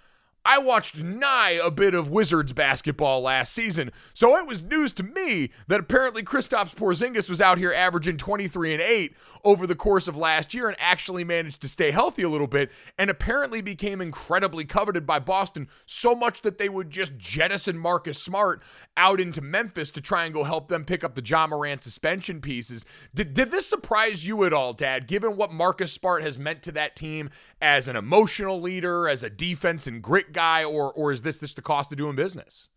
I 0.49 0.57
watched 0.57 1.03
nigh 1.03 1.61
a 1.63 1.71
bit 1.71 1.93
of 1.93 2.11
Wizards 2.11 2.55
basketball 2.55 3.21
last 3.21 3.53
season, 3.53 3.93
so 4.15 4.35
it 4.39 4.47
was 4.47 4.63
news 4.63 4.95
to 4.95 5.03
me 5.03 5.51
that 5.67 5.81
apparently 5.81 6.23
Kristaps 6.23 6.75
Porzingis 6.75 7.29
was 7.29 7.43
out 7.43 7.59
here 7.59 7.71
averaging 7.71 8.17
23 8.17 8.73
and 8.73 8.81
8 8.81 9.15
over 9.45 9.67
the 9.67 9.75
course 9.75 10.09
of 10.09 10.17
last 10.17 10.55
year 10.55 10.67
and 10.67 10.77
actually 10.81 11.23
managed 11.23 11.61
to 11.61 11.69
stay 11.69 11.91
healthy 11.91 12.23
a 12.23 12.31
little 12.31 12.47
bit 12.47 12.73
and 12.97 13.11
apparently 13.11 13.61
became 13.61 14.01
incredibly 14.01 14.65
coveted 14.65 15.07
by 15.07 15.19
Boston 15.19 15.69
so 15.85 16.15
much 16.15 16.41
that 16.41 16.57
they 16.57 16.71
would 16.71 16.89
just 16.89 17.19
jettison 17.19 17.77
Marcus 17.77 18.19
Smart 18.19 18.63
out 18.97 19.21
into 19.21 19.43
Memphis 19.43 19.93
to 19.93 20.01
try 20.01 20.25
and 20.25 20.33
go 20.33 20.45
help 20.45 20.69
them 20.69 20.87
pick 20.87 21.05
up 21.05 21.15
the 21.15 21.23
Ja 21.23 21.47
Morant 21.47 21.83
suspension 21.83 22.41
pieces. 22.41 22.87
Did, 23.15 23.35
did 23.35 23.51
this 23.51 23.67
surprise 23.67 24.27
you 24.27 24.45
at 24.45 24.55
all, 24.55 24.73
Dad, 24.73 25.07
given 25.07 25.37
what 25.37 25.53
Marcus 25.53 25.93
Smart 25.93 26.23
has 26.23 26.39
meant 26.39 26.63
to 26.63 26.73
that 26.73 26.97
team 26.97 27.29
as 27.61 27.87
an 27.87 27.97
emotional 27.97 28.59
leader, 28.59 29.07
as 29.07 29.23
a 29.23 29.29
defense 29.29 29.87
and 29.87 30.01
grit 30.01 30.33
guy? 30.33 30.38
Guy, 30.39 30.63
or 30.63 30.93
or 30.93 31.11
is 31.11 31.23
this 31.23 31.39
this 31.39 31.55
the 31.55 31.63
cost 31.63 31.91
of 31.91 31.99
doing 31.99 32.15
business? 32.15 32.69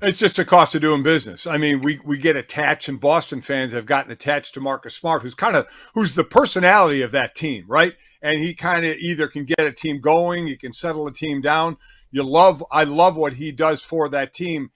It's 0.00 0.18
just 0.18 0.36
the 0.36 0.44
cost 0.44 0.76
of 0.76 0.80
doing 0.80 1.02
business. 1.02 1.44
I 1.44 1.56
mean, 1.56 1.82
we 1.82 2.00
we 2.04 2.18
get 2.18 2.36
attached, 2.36 2.88
and 2.88 3.00
Boston 3.00 3.40
fans 3.40 3.72
have 3.72 3.84
gotten 3.84 4.12
attached 4.12 4.54
to 4.54 4.60
Marcus 4.60 4.94
Smart, 4.94 5.22
who's 5.22 5.34
kind 5.34 5.56
of 5.56 5.66
who's 5.94 6.14
the 6.14 6.22
personality 6.22 7.02
of 7.02 7.10
that 7.10 7.34
team, 7.34 7.64
right? 7.66 7.94
And 8.22 8.38
he 8.38 8.54
kind 8.54 8.86
of 8.86 8.96
either 8.98 9.26
can 9.26 9.44
get 9.44 9.66
a 9.66 9.72
team 9.72 10.00
going, 10.00 10.46
he 10.46 10.56
can 10.56 10.72
settle 10.72 11.08
a 11.08 11.12
team 11.12 11.40
down. 11.40 11.78
You 12.12 12.22
love, 12.22 12.64
I 12.70 12.84
love 12.84 13.16
what 13.16 13.34
he 13.34 13.50
does 13.50 13.82
for 13.82 14.08
that 14.10 14.32
team, 14.32 14.70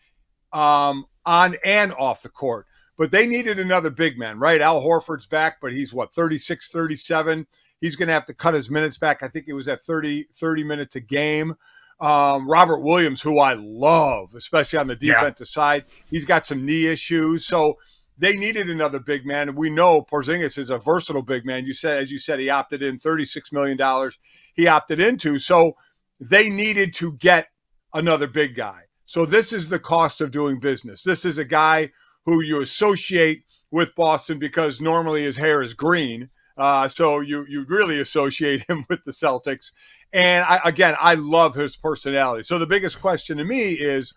um, 0.53 1.07
on 1.25 1.57
and 1.65 1.93
off 1.93 2.23
the 2.23 2.29
court. 2.29 2.67
But 2.99 3.11
they 3.11 3.27
needed 3.27 3.61
another 3.61 3.91
big 3.91 4.19
man, 4.19 4.41
right? 4.41 4.61
Al 4.61 4.83
Horford's 4.83 5.27
back, 5.27 5.61
but 5.61 5.73
he's 5.73 5.95
what 5.95 6.13
36, 6.13 6.71
37. 6.71 7.47
He's 7.81 7.97
going 7.97 8.09
to 8.09 8.15
have 8.15 8.27
to 8.27 8.35
cut 8.35 8.55
his 8.55 8.71
minutes 8.71 8.99
back. 8.99 9.23
I 9.23 9.29
think 9.29 9.47
it 9.47 9.53
was 9.53 9.69
at 9.69 9.83
30, 9.83 10.25
30 10.33 10.65
minutes 10.65 10.97
a 10.97 11.01
game. 11.01 11.55
Um, 12.05 12.47
Robert 12.47 12.81
Williams, 12.81 13.23
who 13.23 13.39
I 13.39 13.55
love, 13.55 14.35
especially 14.35 14.79
on 14.79 14.89
the 14.89 14.95
defensive 14.95 15.47
yeah. 15.49 15.63
side, 15.63 15.85
he's 16.11 16.27
got 16.27 16.47
some 16.47 16.67
knee 16.67 16.87
issues. 16.87 17.47
So 17.47 17.79
they 18.19 18.37
needed 18.37 18.69
another 18.69 19.01
big 19.01 19.25
man. 19.25 19.49
And 19.49 19.57
we 19.57 19.71
know 19.71 20.03
Porzingis 20.03 20.59
is 20.59 20.69
a 20.69 20.77
versatile 20.77 21.23
big 21.23 21.47
man. 21.47 21.65
You 21.65 21.73
said, 21.73 21.99
as 21.99 22.11
you 22.11 22.19
said, 22.19 22.41
he 22.41 22.51
opted 22.51 22.83
in 22.83 22.99
$36 22.99 23.53
million. 23.53 24.11
He 24.53 24.67
opted 24.67 25.01
into. 25.01 25.39
So 25.39 25.77
they 26.21 26.51
needed 26.51 26.93
to 26.97 27.13
get 27.13 27.49
another 27.95 28.27
big 28.27 28.55
guy. 28.55 28.83
So 29.07 29.25
this 29.25 29.51
is 29.51 29.71
the 29.71 29.79
cost 29.79 30.21
of 30.21 30.31
doing 30.31 30.61
business. 30.61 31.05
This 31.05 31.25
is 31.25 31.39
a 31.39 31.45
guy 31.45 31.91
who 32.27 32.43
you 32.43 32.61
associate 32.61 33.45
with 33.71 33.95
Boston 33.95 34.39
because 34.39 34.79
normally 34.79 35.23
his 35.23 35.39
hair 35.39 35.63
is 35.63 35.73
green. 35.73 36.29
Uh, 36.57 36.87
so 36.89 37.21
you 37.21 37.45
you 37.49 37.65
really 37.69 38.01
associate 38.01 38.65
him 38.69 38.85
with 38.89 39.03
the 39.05 39.11
Celtics. 39.11 39.73
And 40.15 40.45
I, 40.45 40.61
again, 40.65 40.95
I 41.01 41.15
love 41.15 41.57
his 41.57 41.77
personality. 41.77 42.45
So 42.45 42.59
the 42.59 42.69
biggest 42.69 43.01
question 43.01 43.37
to 43.39 43.45
me 43.45 43.73
is, 43.73 44.15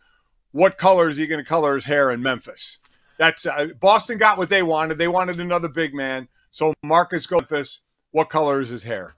what 0.51 0.77
color 0.77 1.09
is 1.09 1.17
he 1.17 1.25
going 1.25 1.43
to 1.43 1.49
color 1.49 1.73
his 1.73 1.85
hair 1.85 2.11
in 2.11 2.21
Memphis? 2.21 2.77
That's 3.17 3.47
uh, 3.47 3.69
Boston 3.79 4.19
got 4.19 4.37
what 4.37 4.47
they 4.47 4.61
wanted. 4.61 4.99
They 4.99 5.07
wanted 5.07 5.39
another 5.39 5.67
big 5.67 5.95
man. 5.95 6.27
So 6.51 6.73
Marcus 6.83 7.29
Memphis. 7.29 7.81
What 8.11 8.29
color 8.29 8.61
is 8.61 8.69
his 8.69 8.83
hair? 8.83 9.15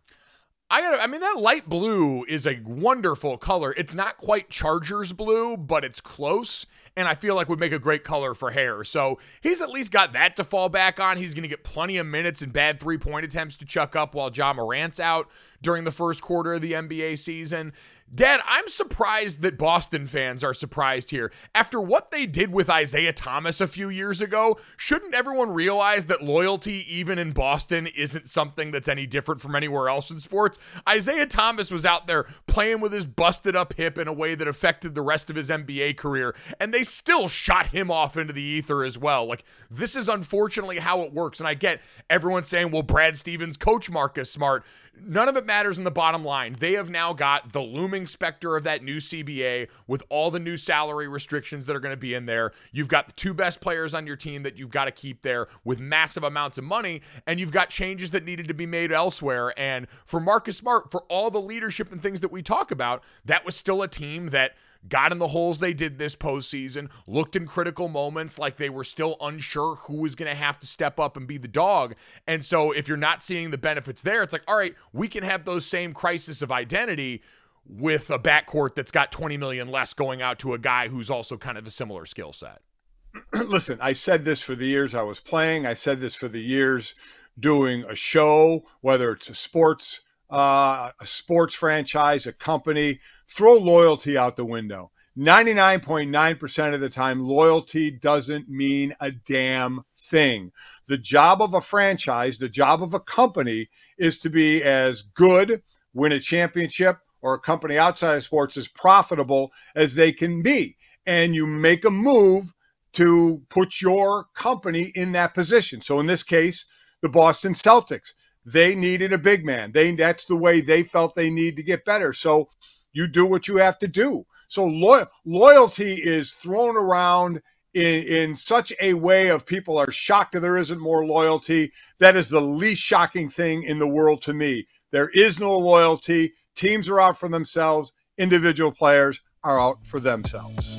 I 0.71 0.81
got 0.81 0.99
I 0.99 1.07
mean 1.07 1.21
that 1.21 1.37
light 1.37 1.67
blue 1.67 2.23
is 2.25 2.45
a 2.45 2.59
wonderful 2.63 3.37
color. 3.37 3.73
It's 3.75 3.93
not 3.93 4.17
quite 4.17 4.49
Chargers 4.49 5.13
blue, 5.13 5.57
but 5.57 5.83
it's 5.83 5.99
close 5.99 6.67
and 6.95 7.07
I 7.07 7.15
feel 7.15 7.33
like 7.33 7.49
would 7.49 7.59
make 7.59 7.71
a 7.71 7.79
great 7.79 8.03
color 8.03 8.33
for 8.33 8.51
hair. 8.51 8.83
So, 8.83 9.19
he's 9.41 9.61
at 9.61 9.69
least 9.69 9.91
got 9.91 10.13
that 10.13 10.35
to 10.35 10.43
fall 10.43 10.69
back 10.69 10.99
on. 10.99 11.17
He's 11.17 11.33
to 11.43 11.47
get 11.47 11.63
plenty 11.63 11.97
of 11.97 12.05
minutes 12.05 12.41
and 12.41 12.51
bad 12.51 12.79
three-point 12.79 13.25
attempts 13.25 13.57
to 13.57 13.65
chuck 13.65 13.95
up 13.95 14.13
while 14.13 14.29
Ja 14.29 14.53
Morant's 14.53 14.99
out 14.99 15.29
during 15.61 15.85
the 15.85 15.91
first 15.91 16.21
quarter 16.21 16.53
of 16.53 16.61
the 16.61 16.73
NBA 16.73 17.17
season. 17.17 17.73
Dad, 18.13 18.41
I'm 18.47 18.67
surprised 18.67 19.41
that 19.43 19.57
Boston 19.57 20.07
fans 20.07 20.43
are 20.43 20.53
surprised 20.53 21.11
here. 21.11 21.31
After 21.53 21.79
what 21.79 22.09
they 22.09 22.25
did 22.25 22.51
with 22.51 22.69
Isaiah 22.69 23.13
Thomas 23.13 23.61
a 23.61 23.67
few 23.67 23.89
years 23.89 24.19
ago, 24.19 24.57
shouldn't 24.77 25.13
everyone 25.13 25.51
realize 25.51 26.07
that 26.07 26.23
loyalty, 26.23 26.85
even 26.91 27.19
in 27.19 27.33
Boston, 27.33 27.85
isn't 27.87 28.27
something 28.27 28.71
that's 28.71 28.87
any 28.87 29.05
different 29.05 29.41
from 29.41 29.55
anywhere 29.55 29.89
else 29.89 30.09
in 30.09 30.19
sports? 30.19 30.57
Isaiah 30.87 31.27
Thomas 31.27 31.69
was 31.69 31.85
out 31.85 32.07
there 32.07 32.25
playing 32.49 32.81
with 32.81 32.91
his 32.91 33.05
busted 33.05 33.55
up 33.55 33.73
hip 33.73 33.97
in 33.97 34.07
a 34.07 34.13
way 34.13 34.35
that 34.35 34.47
affected 34.47 34.95
the 34.95 35.01
rest 35.01 35.29
of 35.29 35.35
his 35.35 35.49
NBA 35.49 35.97
career, 35.97 36.35
and 36.59 36.73
they 36.73 36.83
still 36.83 37.27
shot 37.27 37.67
him 37.67 37.89
off 37.91 38.17
into 38.17 38.33
the 38.33 38.41
ether 38.41 38.83
as 38.83 38.97
well. 38.97 39.25
Like, 39.25 39.43
this 39.69 39.95
is 39.95 40.09
unfortunately 40.09 40.79
how 40.79 41.01
it 41.01 41.13
works. 41.13 41.39
And 41.39 41.47
I 41.47 41.53
get 41.53 41.81
everyone 42.09 42.43
saying, 42.43 42.71
well, 42.71 42.81
Brad 42.81 43.17
Stevens, 43.17 43.55
coach 43.55 43.89
Marcus 43.89 44.31
Smart. 44.31 44.65
None 45.01 45.29
of 45.29 45.37
it 45.37 45.45
matters 45.45 45.77
in 45.77 45.85
the 45.85 45.91
bottom 45.91 46.25
line. 46.25 46.57
They 46.59 46.73
have 46.73 46.89
now 46.89 47.13
got 47.13 47.53
the 47.53 47.61
looming 47.61 48.05
specter 48.05 48.57
of 48.57 48.63
that 48.65 48.83
new 48.83 48.97
CBA 48.97 49.69
with 49.87 50.03
all 50.09 50.29
the 50.29 50.39
new 50.39 50.57
salary 50.57 51.07
restrictions 51.07 51.65
that 51.65 51.75
are 51.75 51.79
going 51.79 51.93
to 51.93 51.97
be 51.97 52.13
in 52.13 52.25
there. 52.25 52.51
You've 52.73 52.89
got 52.89 53.07
the 53.07 53.13
two 53.13 53.33
best 53.33 53.61
players 53.61 53.93
on 53.93 54.05
your 54.05 54.17
team 54.17 54.43
that 54.43 54.59
you've 54.59 54.71
got 54.71 54.85
to 54.85 54.91
keep 54.91 55.21
there 55.21 55.47
with 55.63 55.79
massive 55.79 56.23
amounts 56.23 56.57
of 56.57 56.65
money, 56.65 57.01
and 57.25 57.39
you've 57.39 57.51
got 57.51 57.69
changes 57.69 58.11
that 58.11 58.25
needed 58.25 58.47
to 58.49 58.53
be 58.53 58.65
made 58.65 58.91
elsewhere. 58.91 59.53
And 59.57 59.87
for 60.05 60.19
Marcus 60.19 60.57
Smart, 60.57 60.91
for 60.91 61.03
all 61.03 61.31
the 61.31 61.39
leadership 61.39 61.91
and 61.91 62.01
things 62.01 62.19
that 62.21 62.31
we 62.31 62.38
talk 62.41 62.71
about, 62.71 63.03
that 63.25 63.45
was 63.45 63.55
still 63.55 63.81
a 63.81 63.87
team 63.87 64.29
that– 64.29 64.55
got 64.87 65.11
in 65.11 65.17
the 65.17 65.27
holes 65.27 65.59
they 65.59 65.73
did 65.73 65.97
this 65.97 66.15
postseason, 66.15 66.89
looked 67.07 67.35
in 67.35 67.45
critical 67.45 67.89
moments 67.89 68.39
like 68.39 68.55
they 68.55 68.69
were 68.69 68.83
still 68.83 69.17
unsure 69.19 69.75
who 69.75 69.97
was 69.97 70.15
going 70.15 70.29
to 70.29 70.35
have 70.35 70.59
to 70.59 70.67
step 70.67 70.99
up 70.99 71.17
and 71.17 71.27
be 71.27 71.37
the 71.37 71.47
dog. 71.47 71.95
And 72.27 72.45
so 72.45 72.71
if 72.71 72.87
you're 72.87 72.97
not 72.97 73.21
seeing 73.21 73.51
the 73.51 73.57
benefits 73.57 74.01
there, 74.01 74.23
it's 74.23 74.33
like, 74.33 74.43
all 74.47 74.55
right, 74.55 74.75
we 74.93 75.07
can 75.07 75.23
have 75.23 75.43
those 75.43 75.65
same 75.65 75.93
crisis 75.93 76.41
of 76.41 76.51
identity 76.51 77.21
with 77.67 78.09
a 78.09 78.17
backcourt 78.17 78.75
that's 78.75 78.91
got 78.91 79.11
20 79.11 79.37
million 79.37 79.67
less 79.67 79.93
going 79.93 80.21
out 80.21 80.39
to 80.39 80.53
a 80.53 80.57
guy 80.57 80.87
who's 80.87 81.09
also 81.09 81.37
kind 81.37 81.57
of 81.57 81.67
a 81.67 81.71
similar 81.71 82.05
skill 82.05 82.31
set. 82.31 82.61
Listen, 83.33 83.77
I 83.81 83.93
said 83.93 84.23
this 84.23 84.41
for 84.41 84.55
the 84.55 84.65
years 84.65 84.95
I 84.95 85.01
was 85.01 85.19
playing. 85.19 85.65
I 85.65 85.73
said 85.73 85.99
this 85.99 86.15
for 86.15 86.27
the 86.27 86.41
years 86.41 86.95
doing 87.37 87.83
a 87.83 87.95
show, 87.95 88.65
whether 88.81 89.11
it's 89.11 89.29
a 89.29 89.35
sports 89.35 90.01
uh, 90.29 90.91
a 90.99 91.05
sports 91.05 91.55
franchise, 91.55 92.27
a 92.27 92.33
company, 92.33 92.99
throw 93.27 93.55
loyalty 93.55 94.17
out 94.17 94.35
the 94.35 94.45
window. 94.45 94.91
99.9% 95.17 96.73
of 96.73 96.79
the 96.79 96.89
time, 96.89 97.19
loyalty 97.25 97.91
doesn't 97.91 98.47
mean 98.47 98.95
a 99.01 99.11
damn 99.11 99.81
thing. 99.95 100.51
The 100.87 100.97
job 100.97 101.41
of 101.41 101.53
a 101.53 101.61
franchise, 101.61 102.37
the 102.37 102.47
job 102.47 102.81
of 102.81 102.93
a 102.93 102.99
company 102.99 103.69
is 103.97 104.17
to 104.19 104.29
be 104.29 104.63
as 104.63 105.01
good, 105.01 105.61
win 105.93 106.11
a 106.11 106.19
championship, 106.19 106.99
or 107.21 107.33
a 107.33 107.39
company 107.39 107.77
outside 107.77 108.15
of 108.15 108.23
sports 108.23 108.55
as 108.55 108.69
profitable 108.69 109.51
as 109.75 109.95
they 109.95 110.11
can 110.11 110.41
be. 110.41 110.77
And 111.05 111.35
you 111.35 111.45
make 111.45 111.83
a 111.83 111.91
move 111.91 112.53
to 112.93 113.41
put 113.49 113.81
your 113.81 114.25
company 114.35 114.91
in 114.95 115.11
that 115.13 115.33
position. 115.33 115.81
So 115.81 115.99
in 115.99 116.05
this 116.05 116.23
case, 116.23 116.65
the 117.01 117.09
Boston 117.09 117.53
Celtics 117.53 118.13
they 118.51 118.75
needed 118.75 119.13
a 119.13 119.17
big 119.17 119.45
man. 119.45 119.71
They 119.71 119.93
that's 119.95 120.25
the 120.25 120.35
way 120.35 120.61
they 120.61 120.83
felt 120.83 121.15
they 121.15 121.29
need 121.29 121.55
to 121.57 121.63
get 121.63 121.85
better. 121.85 122.13
So 122.13 122.49
you 122.93 123.07
do 123.07 123.25
what 123.25 123.47
you 123.47 123.57
have 123.57 123.77
to 123.79 123.87
do. 123.87 124.25
So 124.47 124.65
lo- 124.65 125.05
loyalty 125.25 125.93
is 125.93 126.33
thrown 126.33 126.75
around 126.75 127.41
in, 127.73 128.03
in 128.03 128.35
such 128.35 128.73
a 128.81 128.95
way 128.95 129.27
of 129.29 129.45
people 129.45 129.77
are 129.77 129.91
shocked 129.91 130.33
that 130.33 130.39
there 130.39 130.57
isn't 130.57 130.79
more 130.79 131.05
loyalty. 131.05 131.71
That 131.99 132.15
is 132.15 132.29
the 132.29 132.41
least 132.41 132.81
shocking 132.81 133.29
thing 133.29 133.63
in 133.63 133.77
the 133.77 133.87
world 133.87 134.21
to 134.23 134.33
me. 134.33 134.65
There 134.91 135.09
is 135.09 135.39
no 135.39 135.55
loyalty. 135.57 136.33
Teams 136.55 136.89
are 136.89 136.99
out 136.99 137.17
for 137.17 137.29
themselves. 137.29 137.93
Individual 138.17 138.71
players 138.71 139.21
are 139.43 139.59
out 139.59 139.85
for 139.85 139.99
themselves. 139.99 140.75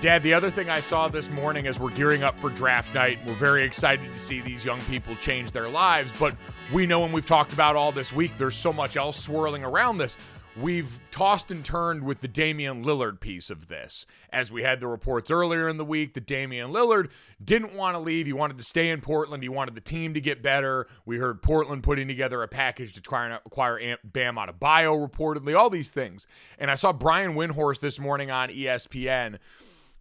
Dad, 0.00 0.22
the 0.22 0.32
other 0.32 0.48
thing 0.48 0.70
I 0.70 0.78
saw 0.78 1.08
this 1.08 1.28
morning 1.28 1.66
as 1.66 1.80
we're 1.80 1.90
gearing 1.90 2.22
up 2.22 2.38
for 2.38 2.50
draft 2.50 2.94
night, 2.94 3.18
we're 3.26 3.32
very 3.32 3.64
excited 3.64 4.12
to 4.12 4.18
see 4.18 4.40
these 4.40 4.64
young 4.64 4.80
people 4.82 5.16
change 5.16 5.50
their 5.50 5.68
lives. 5.68 6.12
But 6.20 6.36
we 6.72 6.86
know 6.86 7.02
and 7.02 7.12
we've 7.12 7.26
talked 7.26 7.52
about 7.52 7.74
all 7.74 7.90
this 7.90 8.12
week, 8.12 8.30
there's 8.38 8.54
so 8.54 8.72
much 8.72 8.96
else 8.96 9.20
swirling 9.20 9.64
around 9.64 9.98
this. 9.98 10.16
We've 10.56 11.00
tossed 11.10 11.50
and 11.50 11.64
turned 11.64 12.04
with 12.04 12.20
the 12.20 12.28
Damian 12.28 12.84
Lillard 12.84 13.18
piece 13.18 13.50
of 13.50 13.66
this. 13.66 14.06
As 14.32 14.52
we 14.52 14.62
had 14.62 14.78
the 14.78 14.86
reports 14.86 15.32
earlier 15.32 15.68
in 15.68 15.78
the 15.78 15.84
week 15.84 16.14
that 16.14 16.26
Damian 16.26 16.70
Lillard 16.70 17.10
didn't 17.44 17.74
want 17.74 17.96
to 17.96 17.98
leave. 17.98 18.26
He 18.26 18.32
wanted 18.32 18.58
to 18.58 18.64
stay 18.64 18.90
in 18.90 19.00
Portland. 19.00 19.42
He 19.42 19.48
wanted 19.48 19.74
the 19.74 19.80
team 19.80 20.14
to 20.14 20.20
get 20.20 20.42
better. 20.42 20.86
We 21.06 21.18
heard 21.18 21.42
Portland 21.42 21.82
putting 21.82 22.06
together 22.06 22.40
a 22.44 22.48
package 22.48 22.92
to 22.92 23.00
try 23.00 23.24
and 23.24 23.34
acquire 23.34 23.96
Bam 24.04 24.36
Adebayo, 24.36 25.10
reportedly, 25.10 25.58
all 25.58 25.70
these 25.70 25.90
things. 25.90 26.28
And 26.56 26.70
I 26.70 26.76
saw 26.76 26.92
Brian 26.92 27.34
Windhorst 27.34 27.80
this 27.80 27.98
morning 27.98 28.30
on 28.30 28.48
ESPN 28.48 29.38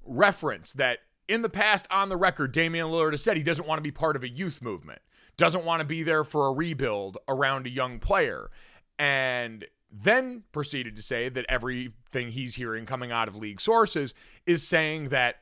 reference 0.08 0.72
that 0.74 1.00
in 1.28 1.42
the 1.42 1.50
past, 1.50 1.86
on 1.92 2.10
the 2.10 2.18
record, 2.18 2.52
Damian 2.52 2.88
Lillard 2.88 3.12
has 3.12 3.22
said 3.22 3.38
he 3.38 3.44
doesn't 3.44 3.68
want 3.68 3.80
to 3.80 3.84
be 3.84 3.92
part 3.92 4.16
of 4.16 4.24
a 4.24 4.30
youth 4.30 4.62
movement, 4.62 5.02
doesn't 5.36 5.66
want 5.66 5.82
to 5.82 5.86
be 5.86 6.04
there 6.04 6.24
for 6.24 6.48
a 6.48 6.54
rebuild 6.54 7.18
around 7.28 7.68
a 7.68 7.70
young 7.70 8.00
player. 8.00 8.50
And 8.98 9.66
then 9.92 10.44
proceeded 10.52 10.96
to 10.96 11.02
say 11.02 11.30
that 11.30 11.46
everything 11.48 12.30
he's 12.30 12.56
hearing 12.56 12.86
coming 12.86 13.12
out 13.12 13.28
of 13.28 13.36
league 13.36 13.62
sources 13.62 14.14
is 14.46 14.68
saying 14.68 15.10
that 15.10 15.38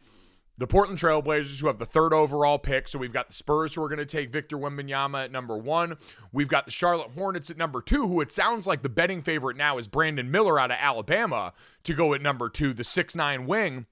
the 0.57 0.67
Portland 0.67 0.99
Trailblazers, 0.99 1.59
who 1.59 1.67
have 1.67 1.79
the 1.79 1.85
third 1.85 2.13
overall 2.13 2.57
pick, 2.57 2.87
so 2.87 2.97
we've 2.97 3.11
got 3.11 3.27
the 3.27 3.33
Spurs 3.33 3.75
who 3.75 3.83
are 3.83 3.89
going 3.89 3.99
to 3.99 4.05
take 4.05 4.31
Victor 4.31 4.57
Wembanyama 4.57 5.25
at 5.25 5.31
number 5.31 5.57
one. 5.57 5.97
We've 6.31 6.47
got 6.47 6.65
the 6.65 6.71
Charlotte 6.71 7.11
Hornets 7.11 7.49
at 7.49 7.57
number 7.57 7.81
two, 7.81 8.07
who 8.07 8.21
it 8.21 8.31
sounds 8.31 8.65
like 8.65 8.81
the 8.81 8.89
betting 8.89 9.21
favorite 9.21 9.57
now 9.57 9.77
is 9.77 9.87
Brandon 9.87 10.31
Miller 10.31 10.57
out 10.57 10.71
of 10.71 10.77
Alabama 10.79 11.53
to 11.83 11.93
go 11.93 12.13
at 12.13 12.21
number 12.21 12.49
two, 12.49 12.73
the 12.73 12.85
six 12.85 13.15
nine 13.15 13.45
wing. 13.45 13.85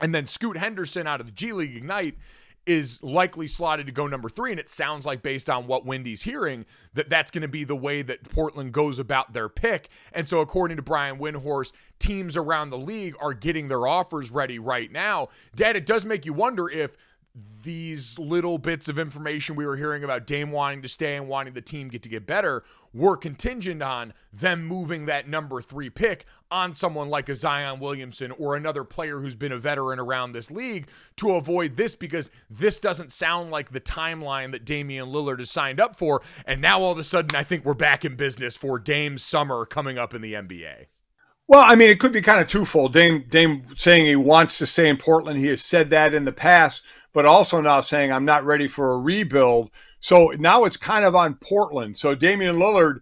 And 0.00 0.14
then 0.14 0.26
Scoot 0.26 0.56
Henderson 0.56 1.06
out 1.06 1.20
of 1.20 1.26
the 1.26 1.32
G 1.32 1.52
League 1.52 1.76
Ignite 1.76 2.16
is 2.66 3.00
likely 3.02 3.46
slotted 3.46 3.86
to 3.86 3.92
go 3.92 4.06
number 4.06 4.28
three. 4.28 4.50
And 4.50 4.58
it 4.58 4.68
sounds 4.68 5.06
like, 5.06 5.22
based 5.22 5.48
on 5.48 5.66
what 5.66 5.86
Windy's 5.86 6.22
hearing, 6.22 6.66
that 6.94 7.08
that's 7.08 7.30
going 7.30 7.42
to 7.42 7.48
be 7.48 7.64
the 7.64 7.76
way 7.76 8.02
that 8.02 8.28
Portland 8.28 8.72
goes 8.72 8.98
about 8.98 9.32
their 9.32 9.48
pick. 9.48 9.88
And 10.12 10.28
so, 10.28 10.40
according 10.40 10.76
to 10.78 10.82
Brian 10.82 11.18
Windhorst, 11.18 11.72
teams 11.98 12.36
around 12.36 12.70
the 12.70 12.78
league 12.78 13.14
are 13.20 13.34
getting 13.34 13.68
their 13.68 13.86
offers 13.86 14.30
ready 14.30 14.58
right 14.58 14.90
now. 14.90 15.28
Dad, 15.54 15.76
it 15.76 15.86
does 15.86 16.04
make 16.04 16.26
you 16.26 16.32
wonder 16.32 16.68
if 16.68 16.96
these 17.62 18.18
little 18.18 18.58
bits 18.58 18.88
of 18.88 18.98
information 18.98 19.56
we 19.56 19.66
were 19.66 19.76
hearing 19.76 20.04
about 20.04 20.26
Dame 20.26 20.52
wanting 20.52 20.82
to 20.82 20.88
stay 20.88 21.16
and 21.16 21.28
wanting 21.28 21.52
the 21.52 21.60
team 21.60 21.88
get 21.88 22.02
to 22.04 22.08
get 22.08 22.26
better 22.26 22.62
were 22.94 23.16
contingent 23.16 23.82
on 23.82 24.14
them 24.32 24.64
moving 24.64 25.04
that 25.04 25.28
number 25.28 25.60
three 25.60 25.90
pick 25.90 26.24
on 26.50 26.72
someone 26.72 27.08
like 27.10 27.28
a 27.28 27.36
Zion 27.36 27.78
Williamson 27.78 28.30
or 28.32 28.56
another 28.56 28.84
player 28.84 29.20
who's 29.20 29.34
been 29.34 29.52
a 29.52 29.58
veteran 29.58 29.98
around 29.98 30.32
this 30.32 30.50
league 30.50 30.88
to 31.16 31.32
avoid 31.32 31.76
this 31.76 31.94
because 31.94 32.30
this 32.48 32.80
doesn't 32.80 33.12
sound 33.12 33.50
like 33.50 33.70
the 33.70 33.80
timeline 33.80 34.52
that 34.52 34.64
Damian 34.64 35.08
Lillard 35.08 35.40
has 35.40 35.50
signed 35.50 35.80
up 35.80 35.96
for. 35.98 36.22
And 36.46 36.62
now 36.62 36.80
all 36.80 36.92
of 36.92 36.98
a 36.98 37.04
sudden, 37.04 37.36
I 37.36 37.42
think 37.42 37.64
we're 37.64 37.74
back 37.74 38.04
in 38.04 38.16
business 38.16 38.56
for 38.56 38.78
Dame's 38.78 39.22
summer 39.22 39.66
coming 39.66 39.98
up 39.98 40.14
in 40.14 40.22
the 40.22 40.32
NBA. 40.32 40.86
Well, 41.48 41.62
I 41.64 41.76
mean, 41.76 41.90
it 41.90 42.00
could 42.00 42.12
be 42.12 42.22
kind 42.22 42.40
of 42.40 42.48
twofold. 42.48 42.92
Dame 42.92 43.24
Dame 43.28 43.64
saying 43.76 44.06
he 44.06 44.16
wants 44.16 44.58
to 44.58 44.66
stay 44.66 44.88
in 44.88 44.96
Portland. 44.96 45.38
He 45.38 45.46
has 45.46 45.62
said 45.62 45.90
that 45.90 46.12
in 46.12 46.24
the 46.24 46.32
past, 46.32 46.82
but 47.12 47.24
also 47.24 47.60
now 47.60 47.80
saying 47.80 48.10
I'm 48.12 48.24
not 48.24 48.44
ready 48.44 48.66
for 48.66 48.92
a 48.92 48.98
rebuild. 48.98 49.70
So 50.00 50.32
now 50.38 50.64
it's 50.64 50.76
kind 50.76 51.04
of 51.04 51.14
on 51.14 51.34
Portland. 51.34 51.96
So 51.96 52.14
Damian 52.14 52.56
Lillard 52.56 53.00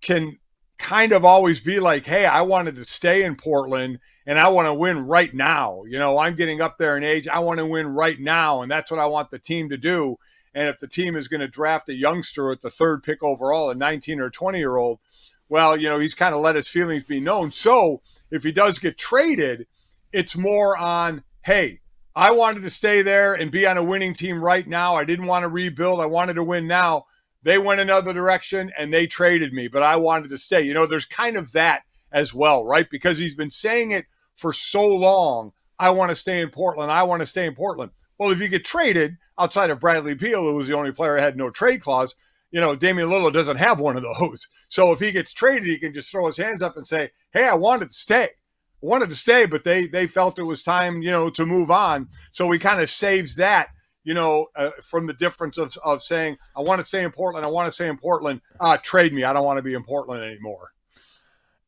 can 0.00 0.38
kind 0.76 1.12
of 1.12 1.24
always 1.24 1.60
be 1.60 1.78
like, 1.78 2.04
"Hey, 2.04 2.26
I 2.26 2.42
wanted 2.42 2.74
to 2.76 2.84
stay 2.84 3.22
in 3.22 3.36
Portland 3.36 4.00
and 4.26 4.40
I 4.40 4.48
want 4.48 4.66
to 4.66 4.74
win 4.74 5.06
right 5.06 5.32
now. 5.32 5.84
You 5.86 5.98
know, 6.00 6.18
I'm 6.18 6.34
getting 6.34 6.60
up 6.60 6.78
there 6.78 6.96
in 6.96 7.04
age. 7.04 7.28
I 7.28 7.38
want 7.38 7.58
to 7.58 7.66
win 7.66 7.86
right 7.86 8.18
now, 8.18 8.60
and 8.62 8.70
that's 8.70 8.90
what 8.90 9.00
I 9.00 9.06
want 9.06 9.30
the 9.30 9.38
team 9.38 9.68
to 9.68 9.76
do." 9.76 10.16
And 10.52 10.68
if 10.68 10.78
the 10.78 10.88
team 10.88 11.16
is 11.16 11.28
going 11.28 11.40
to 11.40 11.48
draft 11.48 11.88
a 11.88 11.94
youngster 11.94 12.50
at 12.50 12.60
the 12.60 12.70
third 12.70 13.02
pick 13.02 13.22
overall, 13.22 13.70
a 13.70 13.74
19 13.74 14.20
or 14.20 14.30
20 14.30 14.58
year 14.58 14.76
old, 14.76 15.00
well, 15.48 15.76
you 15.76 15.88
know, 15.88 15.98
he's 15.98 16.14
kind 16.14 16.34
of 16.34 16.40
let 16.40 16.56
his 16.56 16.68
feelings 16.68 17.04
be 17.04 17.20
known. 17.20 17.52
So 17.52 18.02
if 18.30 18.42
he 18.42 18.52
does 18.52 18.78
get 18.78 18.98
traded, 18.98 19.66
it's 20.12 20.36
more 20.36 20.76
on, 20.76 21.24
hey, 21.42 21.80
I 22.16 22.30
wanted 22.30 22.62
to 22.62 22.70
stay 22.70 23.02
there 23.02 23.34
and 23.34 23.50
be 23.50 23.66
on 23.66 23.76
a 23.76 23.82
winning 23.82 24.14
team 24.14 24.40
right 24.40 24.66
now. 24.66 24.94
I 24.94 25.04
didn't 25.04 25.26
want 25.26 25.42
to 25.42 25.48
rebuild. 25.48 26.00
I 26.00 26.06
wanted 26.06 26.34
to 26.34 26.44
win 26.44 26.66
now. 26.66 27.06
They 27.42 27.58
went 27.58 27.80
another 27.80 28.12
direction 28.12 28.72
and 28.78 28.92
they 28.92 29.06
traded 29.06 29.52
me, 29.52 29.68
but 29.68 29.82
I 29.82 29.96
wanted 29.96 30.28
to 30.30 30.38
stay. 30.38 30.62
You 30.62 30.74
know, 30.74 30.86
there's 30.86 31.04
kind 31.04 31.36
of 31.36 31.52
that 31.52 31.82
as 32.10 32.32
well, 32.32 32.64
right? 32.64 32.88
Because 32.88 33.18
he's 33.18 33.34
been 33.34 33.50
saying 33.50 33.90
it 33.90 34.06
for 34.36 34.52
so 34.52 34.86
long. 34.86 35.52
I 35.78 35.90
want 35.90 36.10
to 36.10 36.16
stay 36.16 36.40
in 36.40 36.50
Portland. 36.50 36.90
I 36.90 37.02
want 37.02 37.20
to 37.20 37.26
stay 37.26 37.46
in 37.46 37.54
Portland. 37.54 37.90
Well, 38.18 38.30
if 38.30 38.40
you 38.40 38.48
get 38.48 38.64
traded 38.64 39.16
outside 39.38 39.70
of 39.70 39.80
Bradley 39.80 40.14
Beal, 40.14 40.42
who 40.42 40.54
was 40.54 40.68
the 40.68 40.76
only 40.76 40.92
player 40.92 41.16
who 41.16 41.22
had 41.22 41.36
no 41.36 41.50
trade 41.50 41.82
clause, 41.82 42.14
you 42.54 42.60
know, 42.60 42.76
Damian 42.76 43.08
Lillard 43.08 43.32
doesn't 43.32 43.56
have 43.56 43.80
one 43.80 43.96
of 43.96 44.04
those. 44.04 44.46
So 44.68 44.90
if 44.90 44.98
he 44.98 45.12
gets 45.12 45.32
traded, 45.32 45.68
he 45.68 45.78
can 45.78 45.94
just 45.94 46.10
throw 46.10 46.26
his 46.26 46.36
hands 46.36 46.60
up 46.60 46.76
and 46.76 46.84
say, 46.84 47.10
"Hey, 47.32 47.46
I 47.46 47.54
wanted 47.54 47.88
to 47.88 47.94
stay." 47.94 48.24
I 48.24 48.28
wanted 48.80 49.08
to 49.10 49.14
stay, 49.14 49.46
but 49.46 49.62
they 49.62 49.86
they 49.86 50.08
felt 50.08 50.40
it 50.40 50.42
was 50.42 50.64
time, 50.64 51.00
you 51.00 51.12
know, 51.12 51.30
to 51.30 51.46
move 51.46 51.70
on. 51.70 52.08
So 52.32 52.50
he 52.50 52.58
kind 52.58 52.80
of 52.80 52.90
saves 52.90 53.36
that, 53.36 53.68
you 54.02 54.14
know, 54.14 54.46
uh, 54.56 54.70
from 54.82 55.06
the 55.06 55.12
difference 55.12 55.58
of 55.58 55.76
of 55.84 56.02
saying, 56.02 56.38
"I 56.56 56.62
want 56.62 56.80
to 56.80 56.84
stay 56.84 57.04
in 57.04 57.12
Portland. 57.12 57.46
I 57.46 57.50
want 57.50 57.68
to 57.68 57.70
stay 57.70 57.88
in 57.88 57.98
Portland. 57.98 58.40
Uh, 58.58 58.76
trade 58.78 59.12
me. 59.12 59.22
I 59.22 59.32
don't 59.32 59.44
want 59.44 59.58
to 59.58 59.62
be 59.62 59.74
in 59.74 59.84
Portland 59.84 60.24
anymore." 60.24 60.73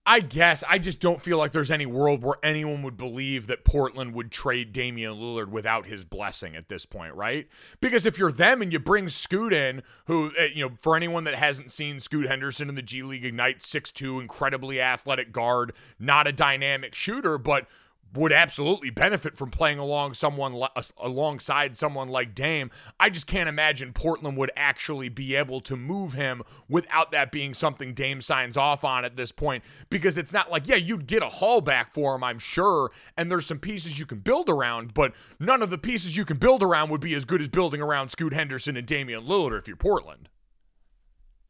I 0.08 0.20
guess 0.20 0.62
I 0.68 0.78
just 0.78 1.00
don't 1.00 1.20
feel 1.20 1.36
like 1.36 1.50
there's 1.50 1.70
any 1.70 1.84
world 1.84 2.22
where 2.22 2.36
anyone 2.40 2.84
would 2.84 2.96
believe 2.96 3.48
that 3.48 3.64
Portland 3.64 4.14
would 4.14 4.30
trade 4.30 4.72
Damian 4.72 5.14
Lillard 5.14 5.48
without 5.48 5.86
his 5.86 6.04
blessing 6.04 6.54
at 6.54 6.68
this 6.68 6.86
point, 6.86 7.14
right? 7.14 7.48
Because 7.80 8.06
if 8.06 8.16
you're 8.16 8.30
them 8.30 8.62
and 8.62 8.72
you 8.72 8.78
bring 8.78 9.08
Scoot 9.08 9.52
in, 9.52 9.82
who 10.06 10.30
eh, 10.38 10.50
you 10.54 10.64
know, 10.64 10.75
for 10.78 10.94
anyone 10.94 11.25
that 11.25 11.34
hasn't 11.34 11.72
seen 11.72 11.98
Scoot 11.98 12.28
Henderson 12.28 12.68
in 12.68 12.76
the 12.76 12.82
G 12.82 13.02
League 13.02 13.25
Ignite, 13.25 13.58
6'2", 13.58 14.20
incredibly 14.20 14.80
athletic 14.80 15.32
guard, 15.32 15.72
not 15.98 16.28
a 16.28 16.32
dynamic 16.32 16.94
shooter, 16.94 17.36
but 17.36 17.66
would 18.16 18.32
absolutely 18.32 18.90
benefit 18.90 19.37
from 19.37 19.50
playing 19.50 19.78
along 19.78 20.14
someone 20.14 20.61
alongside 20.99 21.76
someone 21.76 22.08
like 22.08 22.35
Dame. 22.35 22.70
I 22.99 23.11
just 23.11 23.26
can't 23.26 23.49
imagine 23.49 23.92
Portland 23.92 24.37
would 24.37 24.50
actually 24.56 25.08
be 25.08 25.35
able 25.35 25.61
to 25.62 25.76
move 25.76 26.14
him 26.14 26.42
without 26.68 27.12
that 27.12 27.32
being 27.32 27.54
something 27.54 27.94
Dame 27.94 28.20
signs 28.20 28.56
off 28.56 28.85
on 28.85 29.04
at 29.04 29.16
this 29.16 29.32
point 29.32 29.64
because 29.90 30.18
it's 30.18 30.32
not 30.32 30.50
like 30.50 30.66
yeah, 30.66 30.76
you'd 30.76 31.06
get 31.06 31.23
a 31.23 31.28
haul 31.28 31.61
back 31.61 31.92
for 31.92 32.14
him, 32.14 32.25
I'm 32.25 32.38
sure, 32.38 32.90
and 33.16 33.30
there's 33.30 33.46
some 33.46 33.58
pieces 33.58 33.99
you 33.99 34.06
can 34.06 34.18
build 34.18 34.49
around, 34.49 34.94
but 34.94 35.12
none 35.38 35.62
of 35.62 35.70
the 35.70 35.78
pieces 35.78 36.16
you 36.16 36.25
can 36.25 36.38
build 36.38 36.62
around 36.62 36.90
would 36.90 37.00
be 37.00 37.14
as 37.14 37.25
good 37.25 37.40
as 37.40 37.49
building 37.49 37.80
around 37.80 38.11
Scoot 38.11 38.32
Henderson 38.32 38.76
and 38.76 38.87
Damian 38.87 39.25
Lillard 39.25 39.58
if 39.58 39.68
you're 39.68 39.76
Portland. 39.76 40.28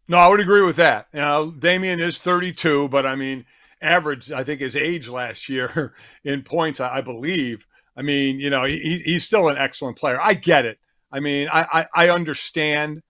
No, 0.08 0.18
I 0.18 0.28
would 0.28 0.40
agree 0.40 0.62
with 0.62 0.76
that. 0.76 1.08
You 1.12 1.20
know, 1.20 1.50
Damian 1.50 2.00
is 2.00 2.18
32, 2.18 2.88
but 2.88 3.04
I 3.04 3.16
mean, 3.16 3.44
averaged, 3.80 4.33
I 4.33 4.45
think, 4.45 4.61
his 4.61 4.76
age 4.76 5.09
last 5.09 5.49
year 5.49 5.95
in 6.25 6.42
points, 6.42 6.80
I, 6.80 7.00
believe. 7.00 7.66
I 7.97 8.02
mean, 8.02 8.38
you 8.40 8.50
know, 8.50 8.64
he, 8.64 9.02
he's 9.04 9.25
still 9.25 9.49
an 9.49 9.56
excellent 9.56 9.97
player. 9.97 10.18
I 10.21 10.35
get 10.35 10.64
it. 10.64 10.78
I 11.11 11.21
mean, 11.21 11.49
I, 11.52 11.87
I, 11.95 12.06
I 12.06 12.11
understand 12.11 13.02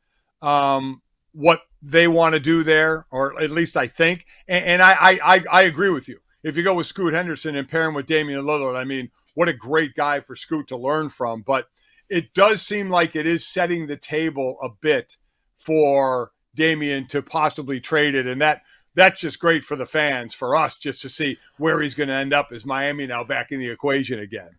um, 0.43 1.03
what 1.33 1.63
they 1.83 2.09
want 2.09 2.35
to 2.35 2.41
do 2.41 2.63
there, 2.63 3.07
or 3.11 3.41
at 3.41 3.51
least 3.51 3.77
I 3.77 3.87
think. 3.87 4.27
And, 4.49 4.65
and 4.65 4.83
I, 4.83 5.19
I, 5.25 5.45
I 5.51 5.63
agree 5.63 5.91
with 5.91 6.09
you. 6.09 6.19
If 6.43 6.57
you 6.57 6.63
go 6.63 6.75
with 6.75 6.87
Scoot 6.87 7.15
Henderson 7.15 7.57
and 7.57 7.69
pair 7.69 7.89
him 7.89 7.95
with 7.95 8.07
Damian 8.07 8.45
Lillard, 8.45 8.77
I 8.77 8.85
mean, 8.85 9.11
what 9.35 9.49
a 9.49 9.53
great 9.53 9.95
guy 9.95 10.21
for 10.21 10.37
Scoot 10.37 10.69
to 10.69 10.77
learn 10.77 11.09
from. 11.09 11.43
But 11.43 11.69
it 12.09 12.35
does 12.35 12.63
seem 12.63 12.89
like 12.89 13.17
it 13.17 13.27
is 13.27 13.47
setting 13.47 13.87
the 13.87 13.97
table 13.97 14.59
a 14.63 14.69
bit 14.69 15.17
for 15.57 16.31
Damian 16.55 17.07
to 17.09 17.23
possibly 17.23 17.81
trade 17.81 18.15
it. 18.15 18.27
And 18.27 18.41
that 18.41 18.63
that's 18.97 19.21
just 19.21 19.39
great 19.39 19.63
for 19.63 19.77
the 19.77 19.87
fans, 19.87 20.35
for 20.35 20.57
us, 20.57 20.77
just 20.77 21.01
to 21.03 21.09
see 21.09 21.39
where 21.59 21.81
he's 21.81 21.95
going 21.95 22.09
to 22.09 22.15
end 22.15 22.33
up. 22.33 22.53
Is 22.53 22.67
Miami 22.67 23.07
now 23.07 23.23
back 23.23 23.53
in 23.53 23.61
the 23.61 23.71
equation 23.71 24.19
again? 24.19 24.57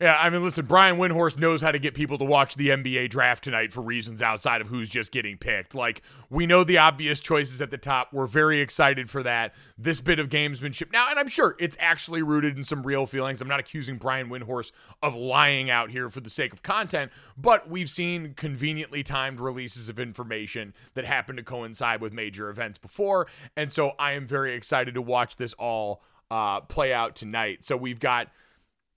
Yeah, 0.00 0.18
I 0.18 0.30
mean, 0.30 0.42
listen, 0.42 0.64
Brian 0.64 0.96
Windhorst 0.96 1.38
knows 1.38 1.60
how 1.60 1.72
to 1.72 1.78
get 1.78 1.92
people 1.92 2.16
to 2.16 2.24
watch 2.24 2.54
the 2.54 2.70
NBA 2.70 3.10
draft 3.10 3.44
tonight 3.44 3.70
for 3.70 3.82
reasons 3.82 4.22
outside 4.22 4.62
of 4.62 4.68
who's 4.68 4.88
just 4.88 5.12
getting 5.12 5.36
picked. 5.36 5.74
Like, 5.74 6.00
we 6.30 6.46
know 6.46 6.64
the 6.64 6.78
obvious 6.78 7.20
choices 7.20 7.60
at 7.60 7.70
the 7.70 7.76
top. 7.76 8.10
We're 8.10 8.26
very 8.26 8.62
excited 8.62 9.10
for 9.10 9.22
that. 9.24 9.52
This 9.76 10.00
bit 10.00 10.18
of 10.18 10.30
gamesmanship. 10.30 10.90
Now, 10.90 11.10
and 11.10 11.18
I'm 11.18 11.28
sure 11.28 11.54
it's 11.58 11.76
actually 11.78 12.22
rooted 12.22 12.56
in 12.56 12.64
some 12.64 12.82
real 12.82 13.04
feelings. 13.04 13.42
I'm 13.42 13.48
not 13.48 13.60
accusing 13.60 13.98
Brian 13.98 14.30
Windhorst 14.30 14.72
of 15.02 15.14
lying 15.14 15.68
out 15.68 15.90
here 15.90 16.08
for 16.08 16.20
the 16.20 16.30
sake 16.30 16.54
of 16.54 16.62
content, 16.62 17.12
but 17.36 17.68
we've 17.68 17.90
seen 17.90 18.32
conveniently 18.32 19.02
timed 19.02 19.38
releases 19.38 19.90
of 19.90 19.98
information 19.98 20.72
that 20.94 21.04
happen 21.04 21.36
to 21.36 21.42
coincide 21.42 22.00
with 22.00 22.14
major 22.14 22.48
events 22.48 22.78
before. 22.78 23.26
And 23.54 23.70
so 23.70 23.92
I 23.98 24.12
am 24.12 24.26
very 24.26 24.54
excited 24.54 24.94
to 24.94 25.02
watch 25.02 25.36
this 25.36 25.52
all 25.52 26.02
uh, 26.30 26.60
play 26.60 26.94
out 26.94 27.16
tonight. 27.16 27.64
So 27.64 27.76
we've 27.76 28.00
got 28.00 28.28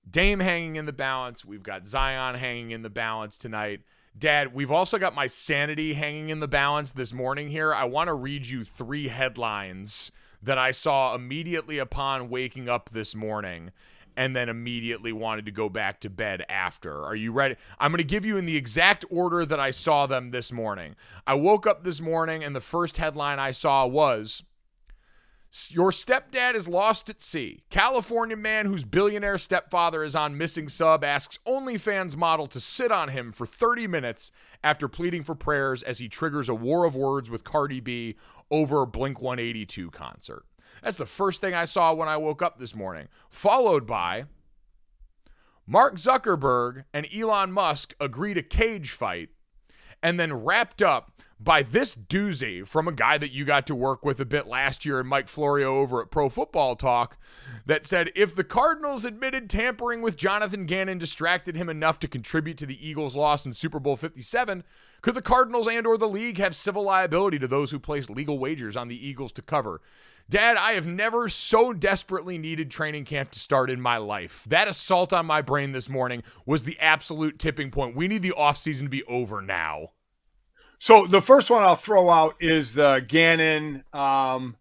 Dame 0.10 0.40
hanging 0.40 0.76
in 0.76 0.86
the 0.86 0.94
balance. 0.94 1.46
We've 1.46 1.64
got 1.64 1.88
Zion 1.88 2.36
hanging 2.36 2.72
in 2.72 2.82
the 2.82 2.90
balance 2.90 3.38
tonight. 3.38 3.82
Dad, 4.18 4.54
we've 4.54 4.72
also 4.72 5.00
got 5.00 5.16
my 5.16 5.28
sanity 5.28 5.94
hanging 5.94 6.30
in 6.30 6.40
the 6.40 6.48
balance 6.48 6.92
this 6.92 7.14
morning 7.14 7.50
here. 7.50 7.74
I 7.74 7.86
want 7.86 8.10
to 8.10 8.14
read 8.14 8.46
you 8.46 8.64
three 8.64 9.08
headlines 9.08 10.12
that 10.42 10.58
I 10.58 10.72
saw 10.72 11.16
immediately 11.16 11.80
upon 11.80 12.30
waking 12.30 12.70
up 12.70 12.92
this 12.92 13.16
morning 13.16 13.72
and 14.16 14.36
then 14.36 14.50
immediately 14.50 15.12
wanted 15.12 15.46
to 15.46 15.52
go 15.52 15.70
back 15.70 16.00
to 16.02 16.10
bed 16.10 16.46
after. 16.48 17.04
Are 17.04 17.16
you 17.16 17.32
ready? 17.32 17.56
I'm 17.80 17.92
going 17.92 17.98
to 17.98 18.04
give 18.04 18.26
you 18.26 18.38
in 18.38 18.46
the 18.46 18.58
exact 18.58 19.06
order 19.10 19.46
that 19.46 19.60
I 19.60 19.72
saw 19.72 20.06
them 20.06 20.30
this 20.30 20.52
morning. 20.52 20.96
I 21.26 21.34
woke 21.34 21.66
up 21.66 21.84
this 21.84 22.02
morning 22.02 22.44
and 22.44 22.56
the 22.56 22.62
first 22.62 22.98
headline 22.98 23.40
I 23.40 23.52
saw 23.52 23.88
was 23.88 24.44
your 25.70 25.92
stepdad 25.92 26.56
is 26.56 26.68
lost 26.68 27.10
at 27.10 27.22
sea. 27.22 27.64
California 27.70 28.36
man 28.36 28.66
whose 28.66 28.84
billionaire 28.84 29.38
stepfather 29.38 30.04
is 30.04 30.16
on 30.16 30.38
missing 30.38 30.68
sub 30.68 31.04
asks 31.04 31.38
OnlyFans 31.46 32.16
model 32.16 32.48
to 32.48 32.60
sit 32.60 32.92
on 32.92 33.10
him 33.10 33.32
for 33.32 33.46
30 33.46 33.86
minutes 33.86 34.32
after 34.64 34.88
pleading 34.88 35.24
for 35.24 35.36
prayers 35.36 35.84
as 35.84 36.00
he 36.00 36.10
triggers 36.10 36.50
a 36.50 36.56
war 36.56 36.86
of 36.86 36.96
words 36.96 37.30
with 37.30 37.44
Cardi 37.44 37.80
B 37.80 38.16
over 38.50 38.86
Blink 38.88 39.22
182 39.22 39.92
concert. 39.92 40.44
That's 40.82 40.98
the 40.98 41.06
first 41.06 41.40
thing 41.40 41.54
I 41.54 41.66
saw 41.66 41.94
when 41.94 42.10
I 42.10 42.18
woke 42.18 42.42
up 42.42 42.58
this 42.58 42.74
morning, 42.74 43.08
followed 43.30 43.86
by 43.86 44.26
Mark 45.68 45.98
Zuckerberg 45.98 46.86
and 46.94 47.08
Elon 47.14 47.52
Musk 47.52 47.94
agree 48.00 48.34
to 48.34 48.42
cage 48.42 48.90
fight, 48.90 49.30
and 50.02 50.20
then 50.20 50.34
wrapped 50.34 50.82
up 50.82 51.12
by 51.44 51.62
this 51.62 51.96
doozy 51.96 52.66
from 52.66 52.88
a 52.88 52.92
guy 52.92 53.18
that 53.18 53.32
you 53.32 53.44
got 53.44 53.68
to 53.68 53.76
work 53.76 54.06
with 54.06 54.20
a 54.20 54.26
bit 54.26 54.48
last 54.48 54.86
year 54.86 55.00
and 55.00 55.10
Mike 55.10 55.28
Florio 55.28 55.78
over 55.78 56.02
at 56.02 56.12
Pro 56.12 56.30
Football 56.30 56.76
Talk 56.76 57.18
that 57.66 57.86
said 57.86 58.12
if 58.16 58.36
the 58.36 58.44
Cardinals 58.44 59.04
admitted 59.04 59.50
tampering 59.50 60.02
with 60.02 60.16
Jonathan 60.16 60.66
Gannon 60.66 60.98
distracted 60.98 61.56
him 61.56 61.70
enough 61.70 62.00
to 62.00 62.08
contribute 62.08 62.58
to 62.58 62.66
the 62.66 62.88
Eagles' 62.88 63.18
loss 63.18 63.46
in 63.46 63.54
Super 63.54 63.80
Bowl 63.80 63.98
57, 63.98 64.64
could 65.02 65.16
the 65.16 65.22
Cardinals 65.22 65.68
and 65.68 65.86
or 65.86 65.98
the 65.98 66.08
league 66.08 66.38
have 66.38 66.56
civil 66.56 66.84
liability 66.84 67.38
to 67.40 67.48
those 67.48 67.72
who 67.72 67.80
placed 67.80 68.10
legal 68.10 68.40
wagers 68.40 68.78
on 68.78 68.88
the 68.88 69.08
Eagles 69.08 69.34
to 69.34 69.42
cover? 69.42 69.82
Dad, 70.30 70.56
I 70.56 70.74
have 70.74 70.88
never 70.88 71.28
so 71.28 71.74
desperately 71.74 72.38
needed 72.38 72.72
training 72.72 73.04
camp 73.04 73.32
to 73.32 73.40
start 73.40 73.70
in 73.70 73.82
my 73.82 73.98
life. 73.98 74.46
That 74.48 74.70
assault 74.70 75.12
on 75.12 75.26
my 75.26 75.42
brain 75.42 75.74
this 75.74 75.90
morning 75.90 76.24
was 76.46 76.64
the 76.64 76.80
absolute 76.80 77.38
tipping 77.38 77.72
point. 77.72 77.98
We 77.98 78.08
need 78.08 78.22
the 78.22 78.34
offseason 78.38 78.84
to 78.84 78.90
be 78.90 79.04
over 79.04 79.42
now. 79.42 79.90
So 80.84 81.08
the 81.08 81.22
first 81.22 81.50
one 81.50 81.64
I'll 81.64 81.78
throw 81.78 82.10
out 82.10 82.36
is 82.42 82.74
the 82.74 83.06
Gannon, 83.08 83.86
um, 83.94 84.58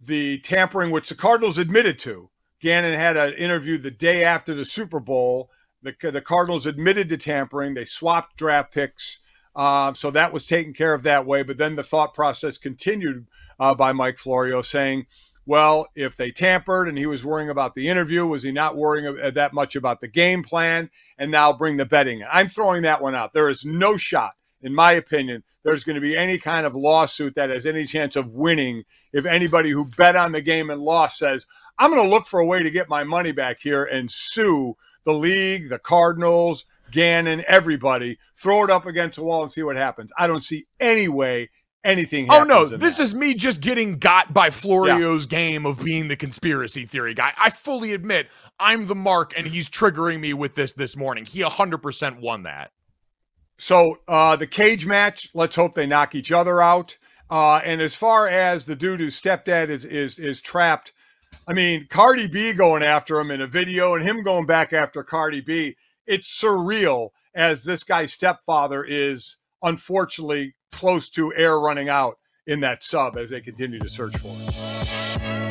the 0.00 0.38
tampering, 0.40 0.90
which 0.90 1.10
the 1.10 1.14
Cardinals 1.14 1.58
admitted 1.58 1.96
to. 2.00 2.28
Gannon 2.60 2.94
had 2.94 3.16
an 3.16 3.34
interview 3.34 3.78
the 3.78 3.92
day 3.92 4.24
after 4.24 4.52
the 4.52 4.64
Super 4.64 4.98
Bowl 4.98 5.50
the 5.80 5.94
the 6.10 6.20
Cardinals 6.20 6.66
admitted 6.66 7.08
to 7.10 7.16
tampering. 7.16 7.74
They 7.74 7.84
swapped 7.84 8.36
draft 8.36 8.74
picks. 8.74 9.20
Um, 9.54 9.94
so 9.94 10.10
that 10.10 10.32
was 10.32 10.44
taken 10.44 10.72
care 10.72 10.92
of 10.92 11.04
that 11.04 11.24
way. 11.24 11.44
But 11.44 11.56
then 11.56 11.76
the 11.76 11.84
thought 11.84 12.14
process 12.14 12.58
continued 12.58 13.28
uh, 13.60 13.76
by 13.76 13.92
Mike 13.92 14.18
Florio 14.18 14.60
saying, 14.60 15.06
well, 15.46 15.86
if 15.94 16.16
they 16.16 16.32
tampered 16.32 16.88
and 16.88 16.98
he 16.98 17.06
was 17.06 17.24
worrying 17.24 17.48
about 17.48 17.76
the 17.76 17.86
interview, 17.86 18.26
was 18.26 18.42
he 18.42 18.50
not 18.50 18.76
worrying 18.76 19.32
that 19.34 19.52
much 19.52 19.76
about 19.76 20.00
the 20.00 20.08
game 20.08 20.42
plan? 20.42 20.90
And 21.16 21.30
now 21.30 21.52
bring 21.52 21.76
the 21.76 21.86
betting 21.86 22.22
in. 22.22 22.26
I'm 22.28 22.48
throwing 22.48 22.82
that 22.82 23.00
one 23.00 23.14
out. 23.14 23.34
There 23.34 23.48
is 23.48 23.64
no 23.64 23.96
shot, 23.96 24.32
in 24.64 24.74
my 24.74 24.92
opinion, 24.92 25.44
there's 25.62 25.84
going 25.84 25.94
to 25.94 26.00
be 26.00 26.16
any 26.16 26.38
kind 26.38 26.66
of 26.66 26.74
lawsuit 26.74 27.34
that 27.34 27.50
has 27.50 27.66
any 27.66 27.84
chance 27.84 28.16
of 28.16 28.32
winning 28.32 28.84
if 29.12 29.26
anybody 29.26 29.70
who 29.70 29.84
bet 29.84 30.16
on 30.16 30.32
the 30.32 30.42
game 30.42 30.70
and 30.70 30.80
lost 30.80 31.18
says, 31.18 31.46
I'm 31.78 31.90
going 31.90 32.02
to 32.02 32.08
look 32.08 32.26
for 32.26 32.40
a 32.40 32.46
way 32.46 32.62
to 32.62 32.70
get 32.70 32.88
my 32.88 33.04
money 33.04 33.32
back 33.32 33.60
here 33.60 33.84
and 33.84 34.10
sue 34.10 34.76
the 35.04 35.12
league, 35.12 35.68
the 35.68 35.78
Cardinals, 35.78 36.64
Gannon, 36.90 37.44
everybody, 37.46 38.18
throw 38.36 38.64
it 38.64 38.70
up 38.70 38.86
against 38.86 39.16
the 39.16 39.24
wall 39.24 39.42
and 39.42 39.50
see 39.50 39.62
what 39.62 39.76
happens. 39.76 40.12
I 40.18 40.26
don't 40.26 40.42
see 40.42 40.66
any 40.80 41.08
way 41.08 41.50
anything. 41.84 42.26
Oh 42.30 42.44
no, 42.44 42.66
this 42.66 42.96
that. 42.96 43.02
is 43.02 43.14
me 43.14 43.34
just 43.34 43.60
getting 43.60 43.98
got 43.98 44.32
by 44.32 44.50
Florio's 44.50 45.26
game 45.26 45.66
of 45.66 45.82
being 45.84 46.08
the 46.08 46.16
conspiracy 46.16 46.86
theory 46.86 47.14
guy. 47.14 47.32
I 47.36 47.50
fully 47.50 47.92
admit 47.92 48.28
I'm 48.58 48.86
the 48.86 48.94
mark, 48.94 49.34
and 49.36 49.46
he's 49.46 49.68
triggering 49.68 50.20
me 50.20 50.32
with 50.34 50.54
this 50.54 50.72
this 50.72 50.96
morning. 50.96 51.24
He 51.24 51.40
100% 51.40 52.20
won 52.20 52.44
that. 52.44 52.72
So 53.64 53.96
uh, 54.06 54.36
the 54.36 54.46
cage 54.46 54.84
match. 54.84 55.30
Let's 55.32 55.56
hope 55.56 55.74
they 55.74 55.86
knock 55.86 56.14
each 56.14 56.30
other 56.30 56.60
out. 56.60 56.98
Uh, 57.30 57.62
and 57.64 57.80
as 57.80 57.94
far 57.94 58.28
as 58.28 58.66
the 58.66 58.76
dude 58.76 59.00
whose 59.00 59.18
stepdad 59.18 59.70
is 59.70 59.86
is 59.86 60.18
is 60.18 60.42
trapped, 60.42 60.92
I 61.48 61.54
mean 61.54 61.86
Cardi 61.88 62.26
B 62.26 62.52
going 62.52 62.82
after 62.82 63.18
him 63.18 63.30
in 63.30 63.40
a 63.40 63.46
video 63.46 63.94
and 63.94 64.04
him 64.04 64.22
going 64.22 64.44
back 64.44 64.74
after 64.74 65.02
Cardi 65.02 65.40
B. 65.40 65.76
It's 66.06 66.38
surreal 66.38 67.08
as 67.34 67.64
this 67.64 67.84
guy's 67.84 68.12
stepfather 68.12 68.84
is 68.84 69.38
unfortunately 69.62 70.56
close 70.70 71.08
to 71.10 71.32
air 71.34 71.58
running 71.58 71.88
out 71.88 72.18
in 72.46 72.60
that 72.60 72.82
sub 72.82 73.16
as 73.16 73.30
they 73.30 73.40
continue 73.40 73.78
to 73.78 73.88
search 73.88 74.14
for 74.18 74.28
him. 74.28 75.43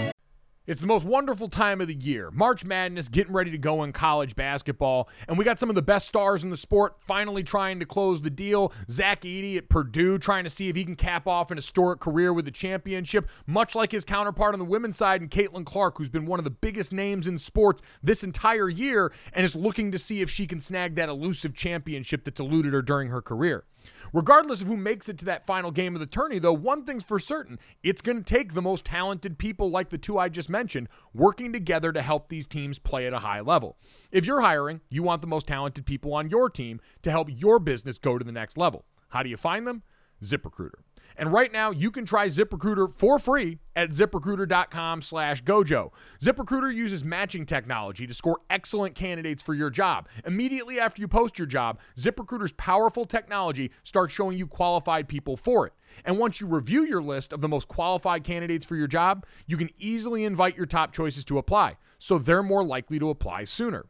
It's 0.65 0.80
the 0.80 0.88
most 0.88 1.06
wonderful 1.06 1.49
time 1.49 1.82
of 1.82 1.89
the 1.89 1.93
year. 1.93 2.32
March 2.32 2.63
Madness 2.63 3.10
getting 3.10 3.34
ready 3.34 3.52
to 3.52 3.58
go 3.58 3.84
in 3.84 3.91
college 3.91 4.34
basketball. 4.34 5.10
And 5.28 5.38
we 5.38 5.43
got 5.43 5.60
some 5.60 5.67
of 5.67 5.76
the 5.76 5.82
best 5.82 6.08
stars 6.08 6.41
in 6.41 6.49
the 6.49 6.56
sport 6.56 7.02
finally 7.02 7.43
trying 7.43 7.82
to 7.82 7.86
close 7.86 8.21
the 8.21 8.30
deal. 8.30 8.71
Zach 8.89 9.23
Edey 9.23 9.58
at 9.58 9.67
Purdue 9.67 10.17
trying 10.17 10.45
to 10.45 10.49
see 10.49 10.69
if 10.69 10.78
he 10.78 10.86
can 10.86 10.95
cap 10.95 11.28
off 11.28 11.52
an 11.52 11.58
historic 11.58 11.99
career 11.99 12.32
with 12.32 12.47
a 12.47 12.52
championship, 12.52 13.28
much 13.45 13.76
like 13.76 13.91
his 13.91 14.06
counterpart 14.06 14.54
on 14.54 14.60
the 14.60 14.65
women's 14.65 14.95
side 14.95 15.19
and 15.19 15.30
Caitlin 15.30 15.65
Clark, 15.65 15.97
who's 15.97 16.10
been 16.10 16.26
one 16.26 16.39
of 16.39 16.45
the 16.45 16.49
biggest 16.49 16.93
names 16.93 17.28
in 17.28 17.38
sports 17.38 17.82
this 18.02 18.23
entire 18.23 18.69
year 18.69 19.12
and 19.34 19.43
is 19.43 19.58
looking 19.58 19.91
to 19.91 19.99
see 19.99 20.21
if 20.21 20.30
she 20.30 20.47
can 20.47 20.62
snag 20.62 20.95
that 20.95 21.10
elusive 21.10 21.54
championship 21.54 22.23
that's 22.23 22.39
eluded 22.39 22.71
her 22.71 22.82
during 22.82 23.10
her 23.10 23.21
career. 23.21 23.65
Regardless 24.13 24.62
of 24.62 24.67
who 24.67 24.78
makes 24.78 25.10
it 25.10 25.17
to 25.19 25.26
that 25.26 25.46
final 25.46 25.72
game 25.72 25.96
of 25.96 26.00
the 26.00 26.06
tourney, 26.06 26.39
though, 26.39 26.54
one 26.54 26.86
thing's 26.86 27.04
for 27.04 27.19
certain 27.19 27.60
it's 27.82 28.02
going 28.02 28.17
to 28.17 28.24
take 28.24 28.54
the 28.54 28.62
most 28.62 28.86
talented 28.86 29.38
people 29.38 29.69
like 29.69 29.89
the 29.89 29.98
two 29.98 30.17
I 30.17 30.30
just 30.30 30.50
mentioned 30.50 30.88
working 31.13 31.52
together 31.54 31.91
to 31.91 32.02
help 32.02 32.28
these 32.28 32.48
teams 32.48 32.80
play 32.80 33.08
at 33.08 33.13
a 33.13 33.19
high 33.19 33.41
level. 33.41 33.78
If 34.12 34.26
you're 34.26 34.41
hiring, 34.41 34.82
you 34.89 35.04
want 35.04 35.22
the 35.22 35.28
most 35.28 35.48
talented 35.48 35.86
people 35.86 36.13
on 36.13 36.30
your 36.30 36.50
team 36.50 36.80
to 37.02 37.12
help 37.12 37.28
your 37.32 37.60
business 37.60 37.98
go 37.98 38.17
to 38.17 38.26
the 38.26 38.32
next 38.32 38.58
level. 38.58 38.86
How 39.10 39.24
do 39.24 39.30
you 39.30 39.38
find 39.38 39.67
them? 39.67 39.84
ZipRecruiter. 40.24 40.82
And 41.17 41.32
right 41.32 41.52
now, 41.52 41.71
you 41.71 41.91
can 41.91 42.06
try 42.06 42.28
ZipRecruiter 42.28 42.91
for 42.91 43.19
free 43.19 43.60
at 43.76 43.89
ziprecruiter.com 43.89 45.02
slash 45.02 45.43
gojo. 45.43 45.91
ZipRecruiter 46.21 46.73
uses 46.73 47.04
matching 47.04 47.45
technology 47.45 48.08
to 48.08 48.13
score 48.13 48.39
excellent 48.49 48.95
candidates 48.95 49.43
for 49.43 49.54
your 49.54 49.69
job. 49.69 50.08
Immediately 50.26 50.80
after 50.80 51.02
you 51.02 51.08
post 51.08 51.38
your 51.38 51.47
job, 51.47 51.80
ZipRecruiter's 51.97 52.52
powerful 52.54 53.06
technology 53.06 53.71
starts 53.84 54.13
showing 54.13 54.38
you 54.38 54.47
qualified 54.47 55.08
people 55.08 55.38
for 55.38 55.67
it. 55.67 55.73
And 56.06 56.17
once 56.17 56.41
you 56.41 56.47
review 56.47 56.84
your 56.84 57.02
list 57.02 57.34
of 57.34 57.41
the 57.41 57.47
most 57.47 57.67
qualified 57.67 58.23
candidates 58.23 58.65
for 58.65 58.76
your 58.76 58.88
job, 58.88 59.26
you 59.45 59.58
can 59.58 59.69
easily 59.78 60.23
invite 60.23 60.58
your 60.58 60.65
top 60.65 60.93
choices 60.93 61.23
to 61.26 61.38
apply, 61.38 61.78
so 61.99 62.17
they're 62.17 62.43
more 62.43 62.63
likely 62.63 62.99
to 62.99 63.10
apply 63.10 63.43
sooner. 63.43 63.86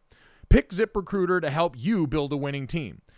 Pick 0.50 0.70
ZipRecruiter 0.70 1.42
to 1.42 1.50
help 1.50 1.76
you 1.78 2.06
build 2.06 2.34
a 2.34 2.38
winning 2.38 2.68
team. 2.68 3.02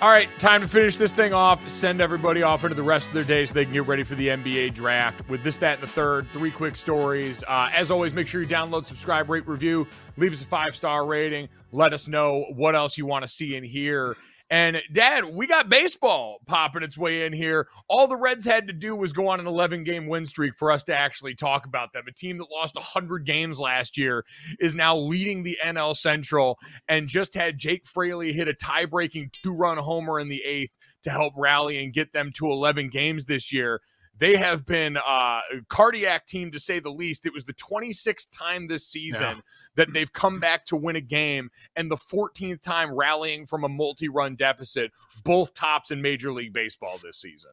All 0.00 0.10
right, 0.10 0.30
time 0.38 0.60
to 0.60 0.68
finish 0.68 0.96
this 0.96 1.10
thing 1.10 1.32
off. 1.34 1.68
Send 1.68 2.00
everybody 2.00 2.44
off 2.44 2.62
into 2.62 2.76
the 2.76 2.84
rest 2.84 3.08
of 3.08 3.14
their 3.14 3.24
day 3.24 3.44
so 3.44 3.52
they 3.52 3.64
can 3.64 3.72
get 3.72 3.88
ready 3.88 4.04
for 4.04 4.14
the 4.14 4.28
NBA 4.28 4.72
draft. 4.72 5.28
With 5.28 5.42
this, 5.42 5.58
that, 5.58 5.80
and 5.80 5.82
the 5.82 5.88
third, 5.88 6.28
three 6.32 6.52
quick 6.52 6.76
stories. 6.76 7.42
Uh, 7.48 7.68
as 7.74 7.90
always, 7.90 8.12
make 8.14 8.28
sure 8.28 8.40
you 8.40 8.46
download, 8.46 8.84
subscribe, 8.84 9.28
rate, 9.28 9.48
review, 9.48 9.88
leave 10.16 10.32
us 10.32 10.40
a 10.40 10.46
five 10.46 10.76
star 10.76 11.04
rating. 11.04 11.48
Let 11.72 11.92
us 11.92 12.06
know 12.06 12.44
what 12.54 12.76
else 12.76 12.96
you 12.96 13.06
want 13.06 13.24
to 13.24 13.28
see 13.28 13.56
and 13.56 13.66
hear. 13.66 14.16
And 14.50 14.80
dad, 14.92 15.26
we 15.26 15.46
got 15.46 15.68
baseball 15.68 16.40
popping 16.46 16.82
its 16.82 16.96
way 16.96 17.26
in 17.26 17.34
here. 17.34 17.68
All 17.86 18.06
the 18.06 18.16
Reds 18.16 18.46
had 18.46 18.66
to 18.68 18.72
do 18.72 18.96
was 18.96 19.12
go 19.12 19.28
on 19.28 19.40
an 19.40 19.46
11 19.46 19.84
game 19.84 20.06
win 20.06 20.24
streak 20.24 20.54
for 20.56 20.70
us 20.70 20.84
to 20.84 20.98
actually 20.98 21.34
talk 21.34 21.66
about 21.66 21.92
them. 21.92 22.04
A 22.08 22.12
team 22.12 22.38
that 22.38 22.50
lost 22.50 22.74
100 22.74 23.26
games 23.26 23.60
last 23.60 23.98
year 23.98 24.24
is 24.58 24.74
now 24.74 24.96
leading 24.96 25.42
the 25.42 25.58
NL 25.62 25.94
Central 25.94 26.58
and 26.88 27.08
just 27.08 27.34
had 27.34 27.58
Jake 27.58 27.86
Fraley 27.86 28.32
hit 28.32 28.48
a 28.48 28.54
tie 28.54 28.86
breaking 28.86 29.30
two 29.32 29.52
run 29.52 29.76
homer 29.76 30.18
in 30.18 30.28
the 30.28 30.42
eighth 30.44 30.72
to 31.02 31.10
help 31.10 31.34
rally 31.36 31.82
and 31.82 31.92
get 31.92 32.14
them 32.14 32.32
to 32.36 32.46
11 32.46 32.88
games 32.88 33.26
this 33.26 33.52
year. 33.52 33.82
They 34.18 34.36
have 34.36 34.66
been 34.66 34.96
uh, 34.96 35.00
a 35.06 35.42
cardiac 35.68 36.26
team 36.26 36.50
to 36.52 36.58
say 36.58 36.80
the 36.80 36.90
least. 36.90 37.24
It 37.26 37.32
was 37.32 37.44
the 37.44 37.54
26th 37.54 38.28
time 38.36 38.66
this 38.68 38.86
season 38.86 39.36
Yeah. 39.36 39.40
that 39.76 39.92
they've 39.92 40.12
come 40.12 40.40
back 40.40 40.64
to 40.66 40.76
win 40.76 40.96
a 40.96 41.00
game 41.00 41.50
and 41.76 41.90
the 41.90 41.96
14th 41.96 42.60
time 42.62 42.92
rallying 42.94 43.46
from 43.46 43.64
a 43.64 43.68
multi-run 43.68 44.34
deficit, 44.34 44.90
both 45.24 45.54
tops 45.54 45.90
in 45.90 46.02
Major 46.02 46.32
League 46.32 46.52
Baseball 46.52 46.98
this 47.02 47.20
season. 47.20 47.50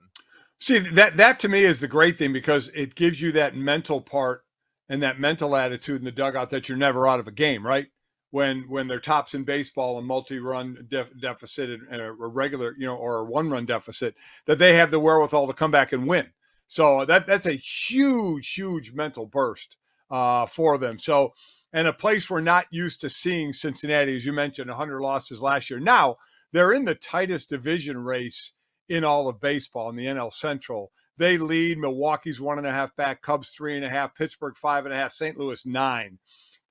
See 0.60 0.80
that 0.80 1.18
that 1.18 1.38
to 1.40 1.50
me 1.50 1.64
is 1.64 1.80
the 1.82 1.88
great 1.88 2.18
thing 2.18 2.32
because 2.34 2.70
it 2.70 2.96
gives 2.96 3.22
you 3.22 3.32
that 3.34 3.56
mental 3.56 4.00
part 4.02 4.44
and 4.88 5.04
that 5.04 5.20
mental 5.20 5.56
attitude 5.56 6.00
in 6.00 6.06
the 6.06 6.12
dugout 6.12 6.50
that 6.52 6.70
you're 6.70 6.78
never 6.78 7.08
out 7.08 7.20
of 7.20 7.28
a 7.28 7.32
game, 7.32 7.66
right? 7.66 7.88
When 8.32 8.62
when 8.70 8.88
they're 8.88 9.00
tops 9.02 9.34
in 9.34 9.44
baseball 9.44 9.98
and 9.98 10.08
multi-run 10.08 10.88
def- 10.90 11.12
deficit 11.20 11.80
and 11.92 12.02
a 12.02 12.12
regular, 12.14 12.74
you 12.78 12.86
know, 12.86 12.96
or 12.96 13.20
a 13.20 13.26
one-run 13.26 13.66
deficit, 13.66 14.16
that 14.46 14.58
they 14.60 14.76
have 14.76 14.92
the 14.92 15.00
wherewithal 15.00 15.48
to 15.48 15.54
come 15.54 15.72
back 15.72 15.92
and 15.92 16.08
win. 16.08 16.32
So 16.68 17.06
that 17.06 17.28
that's 17.28 17.46
a 17.46 17.54
huge, 17.54 18.54
huge 18.54 18.94
mental 18.94 19.26
burst 19.26 19.78
uh, 20.10 20.46
for 20.46 20.78
them. 20.78 21.00
So, 21.00 21.34
and 21.74 21.88
a 21.88 21.94
place 21.94 22.30
we're 22.30 22.42
not 22.42 22.66
used 22.72 23.02
to 23.02 23.10
seeing 23.10 23.54
Cincinnati, 23.54 24.16
as 24.16 24.26
you 24.26 24.34
mentioned, 24.34 24.70
100 24.70 25.02
losses 25.02 25.42
last 25.42 25.70
year. 25.70 25.80
Now 25.80 26.18
they're 26.52 26.74
in 26.74 26.86
the 26.86 26.96
tightest 26.96 27.50
division 27.50 27.98
race 27.98 28.54
in 28.90 29.04
all 29.04 29.28
of 29.28 29.42
baseball 29.42 29.90
in 29.90 29.96
the 29.96 30.06
NL 30.06 30.32
Central. 30.32 30.92
They 31.18 31.38
lead. 31.38 31.78
Milwaukee's 31.78 32.42
one 32.42 32.58
and 32.58 32.68
a 32.68 32.72
half 32.72 32.96
back, 32.96 33.22
Cubs 33.22 33.50
three 33.50 33.76
and 33.76 33.86
a 33.86 33.90
half, 33.90 34.16
Pittsburgh 34.16 34.58
five 34.58 34.86
and 34.86 34.94
a 34.94 34.98
half, 34.98 35.12
St. 35.12 35.38
Louis 35.38 35.66
nine. 35.66 36.20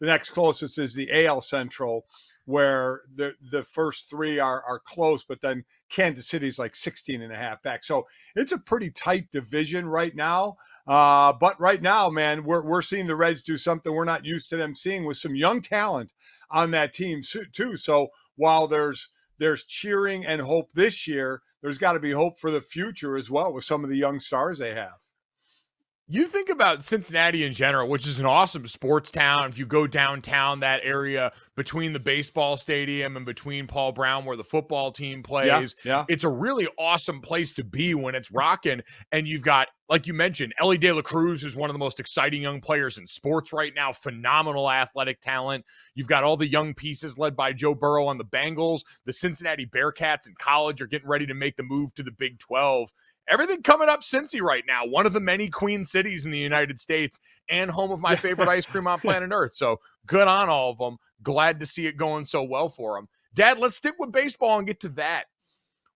The 0.00 0.07
next 0.07 0.30
closest 0.30 0.78
is 0.78 0.94
the 0.94 1.26
AL 1.26 1.40
Central, 1.40 2.04
where 2.46 3.02
the 3.14 3.35
the 3.50 3.64
first 3.64 4.11
three 4.11 4.38
are 4.38 4.62
are 4.62 4.80
close, 4.80 5.24
but 5.24 5.40
then 5.40 5.64
Kansas 5.88 6.28
City's 6.28 6.59
like 6.59 6.74
16 6.74 7.22
and 7.22 7.33
a 7.33 7.37
half 7.37 7.62
back. 7.62 7.85
So 7.85 8.07
it's 8.35 8.52
a 8.52 8.59
pretty 8.59 8.90
tight 8.90 9.30
division 9.30 9.88
right 9.88 10.14
now. 10.14 10.57
Uh, 10.87 11.33
but 11.33 11.59
right 11.59 11.80
now, 11.80 12.11
man, 12.11 12.44
we're 12.44 12.62
we're 12.62 12.83
seeing 12.83 13.07
the 13.07 13.16
Reds 13.16 13.42
do 13.42 13.57
something 13.57 13.92
we're 13.92 14.04
not 14.04 14.26
used 14.26 14.50
to 14.50 14.57
them 14.57 14.74
seeing 14.74 15.04
with 15.04 15.16
some 15.16 15.35
young 15.35 15.62
talent 15.62 16.12
on 16.50 16.70
that 16.72 16.92
team 16.92 17.22
too. 17.52 17.76
So 17.76 18.09
while 18.37 18.66
there's 18.68 19.09
there's 19.38 19.64
cheering 19.64 20.26
and 20.26 20.42
hope 20.42 20.70
this 20.74 21.07
year, 21.07 21.42
there's 21.62 21.78
got 21.78 21.94
to 21.94 22.00
be 22.00 22.11
hope 22.11 22.38
for 22.38 22.50
the 22.50 22.61
future 22.61 23.16
as 23.16 23.30
well 23.30 23.52
with 23.52 23.64
some 23.64 23.83
of 23.83 23.90
the 23.90 23.96
young 23.96 24.20
stars 24.20 24.59
they 24.59 24.74
have. 24.74 25.04
You 26.07 26.27
think 26.27 26.51
about 26.51 26.85
Cincinnati 26.85 27.45
in 27.45 27.53
general, 27.53 27.88
which 27.88 28.07
is 28.07 28.21
an 28.21 28.27
awesome 28.27 28.67
sports 28.67 29.11
town. 29.11 29.49
If 29.49 29.59
you 29.59 29.64
go 29.64 29.87
downtown, 29.87 30.61
that 30.61 30.83
area 30.85 31.33
between 31.57 31.95
the 31.95 32.01
baseball 32.01 32.59
stadium 32.59 33.17
and 33.17 33.25
between 33.25 33.67
Paul 33.67 33.93
Brown, 33.93 34.27
where 34.27 34.37
the 34.37 34.45
football 34.45 34.93
team 34.93 35.23
plays, 35.23 35.75
yeah. 35.83 36.05
it's 36.09 36.25
a 36.25 36.29
really 36.29 36.69
awesome 36.79 37.23
place 37.23 37.55
to 37.55 37.64
be 37.64 37.95
when 37.95 38.14
it's 38.14 38.31
rocking. 38.31 38.83
And 39.12 39.27
you've 39.27 39.43
got 39.43 39.69
like 39.88 40.07
you 40.07 40.14
mentioned, 40.14 40.55
Elly 40.59 40.79
De 40.79 40.90
La 40.93 41.03
Cruz 41.03 41.45
is 41.45 41.57
one 41.57 41.69
of 41.69 41.75
the 41.75 41.79
most 41.79 42.01
exciting 42.01 42.43
young 42.43 42.61
players 42.61 42.97
in 42.97 43.07
sports 43.07 43.53
right 43.53 43.73
now. 43.75 43.93
Phenomenal 43.93 44.71
athletic 44.71 45.21
talent. 45.21 45.64
You've 45.95 46.09
got 46.09 46.25
all 46.25 46.37
the 46.37 46.49
young 46.49 46.73
pieces 46.73 47.19
led 47.19 47.37
by 47.37 47.53
Joe 47.53 47.75
Burrow 47.75 48.07
on 48.07 48.17
the 48.17 48.25
Bengals. 48.25 48.81
The 49.05 49.12
Cincinnati 49.12 49.67
Bearcats 49.67 50.27
in 50.27 50.35
college 50.38 50.81
are 50.81 50.87
getting 50.87 51.09
ready 51.09 51.27
to 51.27 51.35
make 51.35 51.57
the 51.57 51.62
move 51.62 51.95
to 51.95 52.03
the 52.03 52.12
Big 52.12 52.38
12. 52.38 52.90
Everything 53.28 53.62
coming 53.62 53.88
up 53.88 54.00
Cincy 54.00 54.42
right 54.42 54.64
now, 54.66 54.84
one 54.84 55.06
of 55.06 55.12
the 55.12 55.20
many 55.20 55.48
queen 55.48 55.84
cities 55.84 56.24
in 56.24 56.30
the 56.30 56.38
United 56.38 56.78
States 56.78 57.18
and 57.48 57.70
home 57.70 57.90
of 57.90 58.02
my 58.02 58.14
favorite 58.16 58.48
ice 58.48 58.66
cream 58.66 58.87
on 58.87 59.00
planet 59.00 59.30
Earth. 59.32 59.54
So 59.54 59.80
good 60.06 60.28
on 60.28 60.48
all 60.48 60.70
of 60.70 60.78
them. 60.78 60.98
Glad 61.22 61.60
to 61.60 61.66
see 61.66 61.87
it 61.87 61.96
going 61.96 62.24
so 62.24 62.42
well 62.42 62.68
for 62.68 62.96
them. 62.96 63.08
Dad, 63.34 63.58
let's 63.58 63.76
stick 63.76 63.94
with 63.98 64.12
baseball 64.12 64.58
and 64.58 64.66
get 64.66 64.80
to 64.80 64.90
that. 64.90 65.24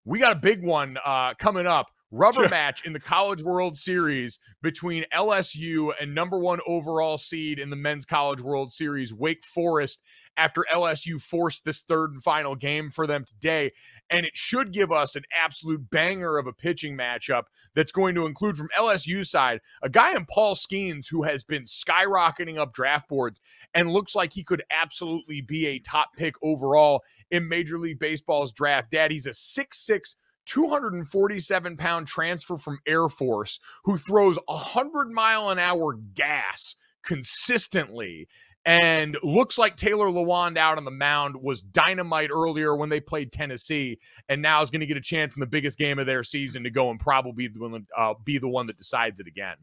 We 0.05 0.19
got 0.19 0.31
a 0.31 0.39
big 0.39 0.63
one 0.63 0.97
uh, 1.05 1.35
coming 1.35 1.67
up 1.67 1.87
rubber 2.11 2.47
match 2.49 2.85
in 2.85 2.93
the 2.93 2.99
College 2.99 3.43
World 3.43 3.77
Series 3.77 4.39
between 4.61 5.05
LSU 5.13 5.91
and 5.99 6.15
number 6.15 6.39
one 6.39 6.59
overall 6.65 7.17
seed 7.17 7.59
in 7.59 7.69
the 7.69 7.75
Men's 7.75 8.05
College 8.05 8.41
World 8.41 8.71
Series, 8.71 9.13
Wake 9.13 9.45
Forest, 9.45 10.01
after 10.37 10.65
LSU 10.71 11.21
forced 11.21 11.65
this 11.65 11.81
third 11.81 12.11
and 12.11 12.23
final 12.23 12.55
game 12.55 12.89
for 12.89 13.05
them 13.05 13.25
today. 13.25 13.71
And 14.09 14.25
it 14.25 14.35
should 14.35 14.71
give 14.71 14.91
us 14.91 15.15
an 15.15 15.23
absolute 15.35 15.89
banger 15.89 16.37
of 16.37 16.47
a 16.47 16.53
pitching 16.53 16.97
matchup 16.97 17.43
that's 17.75 17.91
going 17.91 18.15
to 18.15 18.25
include 18.25 18.57
from 18.57 18.69
LSU 18.77 19.25
side 19.25 19.59
a 19.83 19.89
guy 19.89 20.15
in 20.15 20.25
Paul 20.25 20.55
Skenes 20.55 21.07
who 21.09 21.23
has 21.23 21.43
been 21.43 21.63
skyrocketing 21.63 22.57
up 22.57 22.73
draft 22.73 23.07
boards 23.09 23.41
and 23.73 23.91
looks 23.91 24.15
like 24.15 24.33
he 24.33 24.43
could 24.43 24.63
absolutely 24.71 25.41
be 25.41 25.67
a 25.67 25.79
top 25.79 26.09
pick 26.15 26.35
overall 26.41 27.03
in 27.31 27.47
Major 27.47 27.77
League 27.77 27.99
Baseball's 27.99 28.51
draft. 28.51 28.91
Dad, 28.91 29.11
he's 29.11 29.27
a 29.27 29.33
six-six. 29.33 30.15
247 30.49 31.77
pound 31.77 32.07
transfer 32.07 32.57
from 32.57 32.79
Air 32.87 33.07
Force 33.07 33.59
who 33.83 33.97
throws 33.97 34.37
100 34.47 35.11
mile 35.11 35.49
an 35.49 35.59
hour 35.59 35.93
gas 36.13 36.75
consistently 37.03 38.27
and 38.65 39.17
looks 39.23 39.57
like 39.57 39.75
Taylor 39.75 40.07
Lewan 40.07 40.57
out 40.57 40.77
on 40.77 40.85
the 40.85 40.91
mound 40.91 41.35
was 41.41 41.61
dynamite 41.61 42.29
earlier 42.31 42.75
when 42.75 42.89
they 42.89 42.99
played 42.99 43.31
Tennessee, 43.31 43.99
and 44.27 44.41
now 44.41 44.61
is 44.61 44.69
going 44.69 44.81
to 44.81 44.85
get 44.85 44.97
a 44.97 45.01
chance 45.01 45.35
in 45.35 45.39
the 45.39 45.47
biggest 45.47 45.77
game 45.77 45.97
of 45.97 46.05
their 46.05 46.23
season 46.23 46.63
to 46.63 46.69
go 46.69 46.89
and 46.91 46.99
probably 46.99 47.47
be 47.47 47.47
the 47.47 47.59
one, 47.59 47.87
uh, 47.97 48.13
be 48.23 48.37
the 48.37 48.49
one 48.49 48.65
that 48.65 48.77
decides 48.77 49.19
it 49.19 49.27
again. 49.27 49.55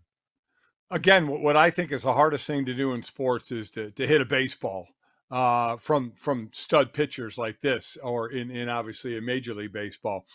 Again, 0.90 1.28
what 1.28 1.56
I 1.56 1.70
think 1.70 1.92
is 1.92 2.02
the 2.02 2.14
hardest 2.14 2.46
thing 2.46 2.64
to 2.64 2.74
do 2.74 2.94
in 2.94 3.02
sports 3.02 3.52
is 3.52 3.70
to, 3.70 3.90
to 3.92 4.06
hit 4.06 4.20
a 4.20 4.24
baseball 4.24 4.88
uh, 5.30 5.76
from 5.76 6.12
from 6.12 6.48
stud 6.52 6.92
pitchers 6.92 7.36
like 7.36 7.60
this, 7.60 7.98
or 8.02 8.30
in 8.30 8.50
in 8.50 8.68
obviously 8.68 9.18
a 9.18 9.20
major 9.20 9.54
league 9.54 9.72
baseball. 9.72 10.26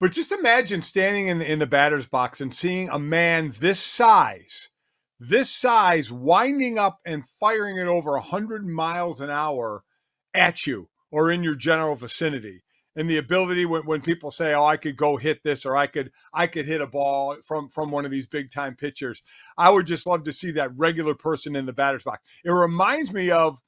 But 0.00 0.12
just 0.12 0.32
imagine 0.32 0.80
standing 0.80 1.28
in 1.28 1.38
the, 1.40 1.52
in 1.52 1.58
the 1.58 1.66
batter's 1.66 2.06
box 2.06 2.40
and 2.40 2.54
seeing 2.54 2.88
a 2.88 2.98
man 2.98 3.52
this 3.60 3.78
size, 3.78 4.70
this 5.18 5.50
size, 5.50 6.10
winding 6.10 6.78
up 6.78 7.00
and 7.04 7.28
firing 7.28 7.76
it 7.76 7.86
over 7.86 8.12
100 8.12 8.66
miles 8.66 9.20
an 9.20 9.28
hour 9.28 9.84
at 10.32 10.66
you 10.66 10.88
or 11.10 11.30
in 11.30 11.44
your 11.44 11.54
general 11.54 11.96
vicinity. 11.96 12.62
And 12.96 13.10
the 13.10 13.18
ability 13.18 13.66
when, 13.66 13.82
when 13.82 14.00
people 14.00 14.30
say, 14.30 14.52
"Oh, 14.52 14.64
I 14.64 14.76
could 14.76 14.96
go 14.96 15.16
hit 15.16 15.44
this," 15.44 15.64
or 15.64 15.76
"I 15.76 15.86
could 15.86 16.10
I 16.34 16.48
could 16.48 16.66
hit 16.66 16.80
a 16.80 16.88
ball 16.88 17.36
from 17.46 17.68
from 17.68 17.92
one 17.92 18.04
of 18.04 18.10
these 18.10 18.26
big 18.26 18.50
time 18.50 18.74
pitchers," 18.74 19.22
I 19.56 19.70
would 19.70 19.86
just 19.86 20.06
love 20.06 20.24
to 20.24 20.32
see 20.32 20.50
that 20.52 20.76
regular 20.76 21.14
person 21.14 21.54
in 21.54 21.66
the 21.66 21.72
batter's 21.72 22.02
box. 22.02 22.26
It 22.44 22.50
reminds 22.50 23.12
me 23.12 23.30
of 23.30 23.60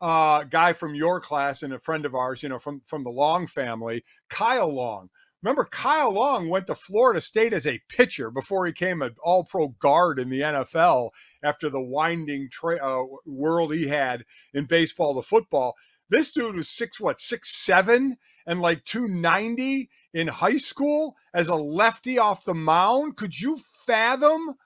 uh, 0.00 0.40
a 0.42 0.46
guy 0.48 0.72
from 0.72 0.94
your 0.94 1.20
class 1.20 1.64
and 1.64 1.72
a 1.72 1.80
friend 1.80 2.06
of 2.06 2.14
ours, 2.14 2.44
you 2.44 2.48
know, 2.48 2.60
from 2.60 2.80
from 2.86 3.02
the 3.02 3.10
Long 3.10 3.48
family, 3.48 4.04
Kyle 4.28 4.72
Long 4.72 5.10
Remember, 5.42 5.64
Kyle 5.64 6.12
Long 6.12 6.48
went 6.48 6.66
to 6.66 6.74
Florida 6.74 7.20
State 7.20 7.54
as 7.54 7.66
a 7.66 7.80
pitcher 7.88 8.30
before 8.30 8.66
he 8.66 8.72
came 8.72 9.00
an 9.00 9.16
all 9.22 9.44
pro 9.44 9.68
guard 9.68 10.18
in 10.18 10.28
the 10.28 10.40
NFL 10.40 11.10
after 11.42 11.70
the 11.70 11.80
winding 11.80 12.48
tra- 12.50 12.76
uh, 12.76 13.04
world 13.24 13.74
he 13.74 13.88
had 13.88 14.24
in 14.52 14.66
baseball 14.66 15.14
to 15.14 15.26
football. 15.26 15.76
This 16.10 16.30
dude 16.32 16.56
was 16.56 16.68
six, 16.68 17.00
what, 17.00 17.20
six, 17.20 17.56
seven 17.56 18.18
and 18.46 18.60
like 18.60 18.84
290 18.84 19.88
in 20.12 20.26
high 20.26 20.56
school 20.56 21.16
as 21.32 21.48
a 21.48 21.54
lefty 21.54 22.18
off 22.18 22.44
the 22.44 22.54
mound. 22.54 23.16
Could 23.16 23.40
you 23.40 23.58
fathom 23.86 24.56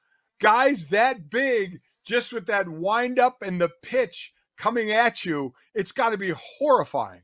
guys 0.40 0.88
that 0.88 1.30
big 1.30 1.80
just 2.04 2.32
with 2.32 2.46
that 2.46 2.68
wind 2.68 3.18
up 3.18 3.42
and 3.42 3.60
the 3.60 3.70
pitch 3.82 4.32
coming 4.56 4.90
at 4.90 5.24
you? 5.24 5.52
It's 5.74 5.92
got 5.92 6.10
to 6.10 6.18
be 6.18 6.32
horrifying 6.58 7.22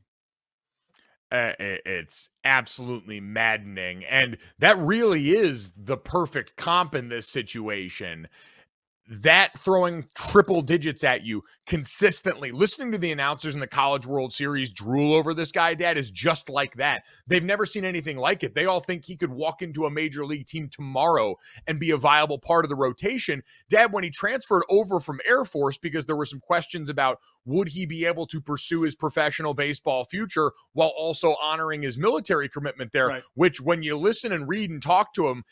uh, 1.31 1.53
it's 1.59 2.29
absolutely 2.43 3.19
maddening. 3.19 4.03
And 4.05 4.37
that 4.59 4.77
really 4.77 5.31
is 5.31 5.71
the 5.77 5.97
perfect 5.97 6.55
comp 6.57 6.93
in 6.95 7.09
this 7.09 7.27
situation 7.27 8.27
that 9.11 9.57
throwing 9.59 10.05
triple 10.15 10.61
digits 10.61 11.03
at 11.03 11.25
you 11.25 11.43
consistently. 11.67 12.51
Listening 12.51 12.93
to 12.93 12.97
the 12.97 13.11
announcers 13.11 13.55
in 13.55 13.59
the 13.59 13.67
College 13.67 14.05
World 14.05 14.31
Series 14.31 14.71
drool 14.71 15.13
over 15.13 15.33
this 15.33 15.51
guy, 15.51 15.73
Dad, 15.73 15.97
is 15.97 16.09
just 16.09 16.49
like 16.49 16.75
that. 16.75 17.03
They've 17.27 17.43
never 17.43 17.65
seen 17.65 17.83
anything 17.83 18.15
like 18.15 18.41
it. 18.43 18.55
They 18.55 18.65
all 18.65 18.79
think 18.79 19.03
he 19.03 19.17
could 19.17 19.31
walk 19.31 19.61
into 19.61 19.85
a 19.85 19.91
major 19.91 20.25
league 20.25 20.47
team 20.47 20.69
tomorrow 20.69 21.35
and 21.67 21.77
be 21.77 21.91
a 21.91 21.97
viable 21.97 22.39
part 22.39 22.63
of 22.63 22.69
the 22.69 22.75
rotation. 22.75 23.43
Dad, 23.69 23.91
when 23.91 24.05
he 24.05 24.09
transferred 24.09 24.63
over 24.69 25.01
from 25.01 25.19
Air 25.27 25.43
Force, 25.43 25.77
because 25.77 26.05
there 26.05 26.15
were 26.15 26.25
some 26.25 26.39
questions 26.39 26.87
about 26.87 27.19
would 27.43 27.67
he 27.67 27.85
be 27.85 28.05
able 28.05 28.27
to 28.27 28.39
pursue 28.39 28.83
his 28.83 28.95
professional 28.95 29.53
baseball 29.53 30.05
future 30.05 30.53
while 30.73 30.93
also 30.95 31.35
honoring 31.41 31.81
his 31.81 31.97
military 31.97 32.47
commitment 32.47 32.91
there, 32.93 33.07
right. 33.07 33.23
which 33.33 33.59
when 33.59 33.83
you 33.83 33.97
listen 33.97 34.31
and 34.31 34.47
read 34.47 34.69
and 34.69 34.81
talk 34.81 35.13
to 35.13 35.27
him, 35.27 35.43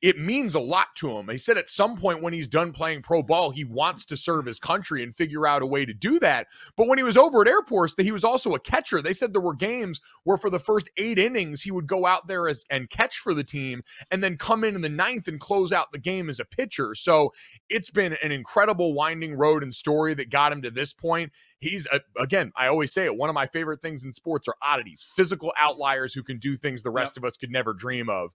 it 0.00 0.18
means 0.18 0.54
a 0.54 0.60
lot 0.60 0.88
to 0.96 1.10
him. 1.10 1.28
He 1.28 1.38
said 1.38 1.58
at 1.58 1.68
some 1.68 1.96
point 1.96 2.22
when 2.22 2.32
he's 2.32 2.46
done 2.46 2.72
playing 2.72 3.02
pro 3.02 3.22
ball, 3.22 3.50
he 3.50 3.64
wants 3.64 4.04
to 4.06 4.16
serve 4.16 4.46
his 4.46 4.60
country 4.60 5.02
and 5.02 5.14
figure 5.14 5.46
out 5.46 5.62
a 5.62 5.66
way 5.66 5.84
to 5.84 5.92
do 5.92 6.20
that. 6.20 6.46
But 6.76 6.86
when 6.86 6.98
he 6.98 7.04
was 7.04 7.16
over 7.16 7.42
at 7.42 7.48
Air 7.48 7.62
Force, 7.62 7.94
that 7.94 8.04
he 8.04 8.12
was 8.12 8.22
also 8.22 8.54
a 8.54 8.60
catcher. 8.60 9.02
They 9.02 9.12
said 9.12 9.32
there 9.32 9.40
were 9.40 9.54
games 9.54 10.00
where 10.22 10.36
for 10.36 10.50
the 10.50 10.60
first 10.60 10.88
eight 10.96 11.18
innings 11.18 11.62
he 11.62 11.72
would 11.72 11.88
go 11.88 12.06
out 12.06 12.28
there 12.28 12.48
as 12.48 12.64
and 12.70 12.88
catch 12.88 13.18
for 13.18 13.34
the 13.34 13.42
team, 13.42 13.82
and 14.10 14.22
then 14.22 14.36
come 14.36 14.62
in 14.62 14.74
in 14.74 14.82
the 14.82 14.88
ninth 14.88 15.26
and 15.26 15.40
close 15.40 15.72
out 15.72 15.90
the 15.90 15.98
game 15.98 16.28
as 16.28 16.38
a 16.38 16.44
pitcher. 16.44 16.94
So 16.94 17.32
it's 17.68 17.90
been 17.90 18.16
an 18.22 18.30
incredible 18.30 18.94
winding 18.94 19.34
road 19.34 19.62
and 19.62 19.74
story 19.74 20.14
that 20.14 20.30
got 20.30 20.52
him 20.52 20.62
to 20.62 20.70
this 20.70 20.92
point. 20.92 21.32
He's 21.58 21.86
a, 21.92 22.00
again, 22.20 22.52
I 22.56 22.68
always 22.68 22.92
say 22.92 23.04
it. 23.04 23.16
One 23.16 23.30
of 23.30 23.34
my 23.34 23.46
favorite 23.46 23.82
things 23.82 24.04
in 24.04 24.12
sports 24.12 24.46
are 24.46 24.56
oddities, 24.62 25.04
physical 25.16 25.52
outliers 25.58 26.14
who 26.14 26.22
can 26.22 26.38
do 26.38 26.56
things 26.56 26.82
the 26.82 26.90
rest 26.90 27.16
yep. 27.16 27.24
of 27.24 27.26
us 27.26 27.36
could 27.36 27.50
never 27.50 27.74
dream 27.74 28.08
of. 28.08 28.32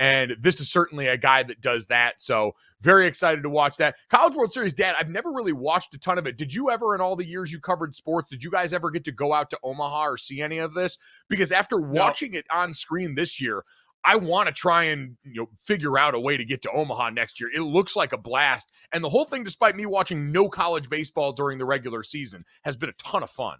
And 0.00 0.34
this 0.40 0.60
is 0.60 0.70
certainly 0.70 1.08
a 1.08 1.18
guy 1.18 1.42
that 1.42 1.60
does 1.60 1.86
that. 1.86 2.22
So 2.22 2.54
very 2.80 3.06
excited 3.06 3.42
to 3.42 3.50
watch 3.50 3.76
that. 3.76 3.96
College 4.08 4.34
World 4.34 4.50
Series, 4.50 4.72
Dad, 4.72 4.96
I've 4.98 5.10
never 5.10 5.30
really 5.30 5.52
watched 5.52 5.94
a 5.94 5.98
ton 5.98 6.16
of 6.16 6.26
it. 6.26 6.38
Did 6.38 6.54
you 6.54 6.70
ever, 6.70 6.94
in 6.94 7.02
all 7.02 7.16
the 7.16 7.26
years 7.26 7.52
you 7.52 7.60
covered 7.60 7.94
sports, 7.94 8.30
did 8.30 8.42
you 8.42 8.50
guys 8.50 8.72
ever 8.72 8.90
get 8.90 9.04
to 9.04 9.12
go 9.12 9.34
out 9.34 9.50
to 9.50 9.58
Omaha 9.62 10.06
or 10.06 10.16
see 10.16 10.40
any 10.40 10.56
of 10.56 10.72
this? 10.72 10.96
Because 11.28 11.52
after 11.52 11.78
watching 11.78 12.32
no. 12.32 12.38
it 12.38 12.46
on 12.50 12.72
screen 12.72 13.14
this 13.14 13.42
year, 13.42 13.62
I 14.02 14.16
want 14.16 14.46
to 14.46 14.54
try 14.54 14.84
and 14.84 15.18
you 15.22 15.42
know 15.42 15.50
figure 15.54 15.98
out 15.98 16.14
a 16.14 16.18
way 16.18 16.38
to 16.38 16.46
get 16.46 16.62
to 16.62 16.72
Omaha 16.72 17.10
next 17.10 17.38
year. 17.38 17.50
It 17.54 17.60
looks 17.60 17.94
like 17.94 18.14
a 18.14 18.18
blast, 18.18 18.72
and 18.92 19.04
the 19.04 19.10
whole 19.10 19.26
thing, 19.26 19.44
despite 19.44 19.76
me 19.76 19.84
watching 19.84 20.32
no 20.32 20.48
college 20.48 20.88
baseball 20.88 21.32
during 21.34 21.58
the 21.58 21.66
regular 21.66 22.02
season, 22.02 22.46
has 22.64 22.74
been 22.74 22.88
a 22.88 22.94
ton 22.94 23.22
of 23.22 23.28
fun. 23.28 23.58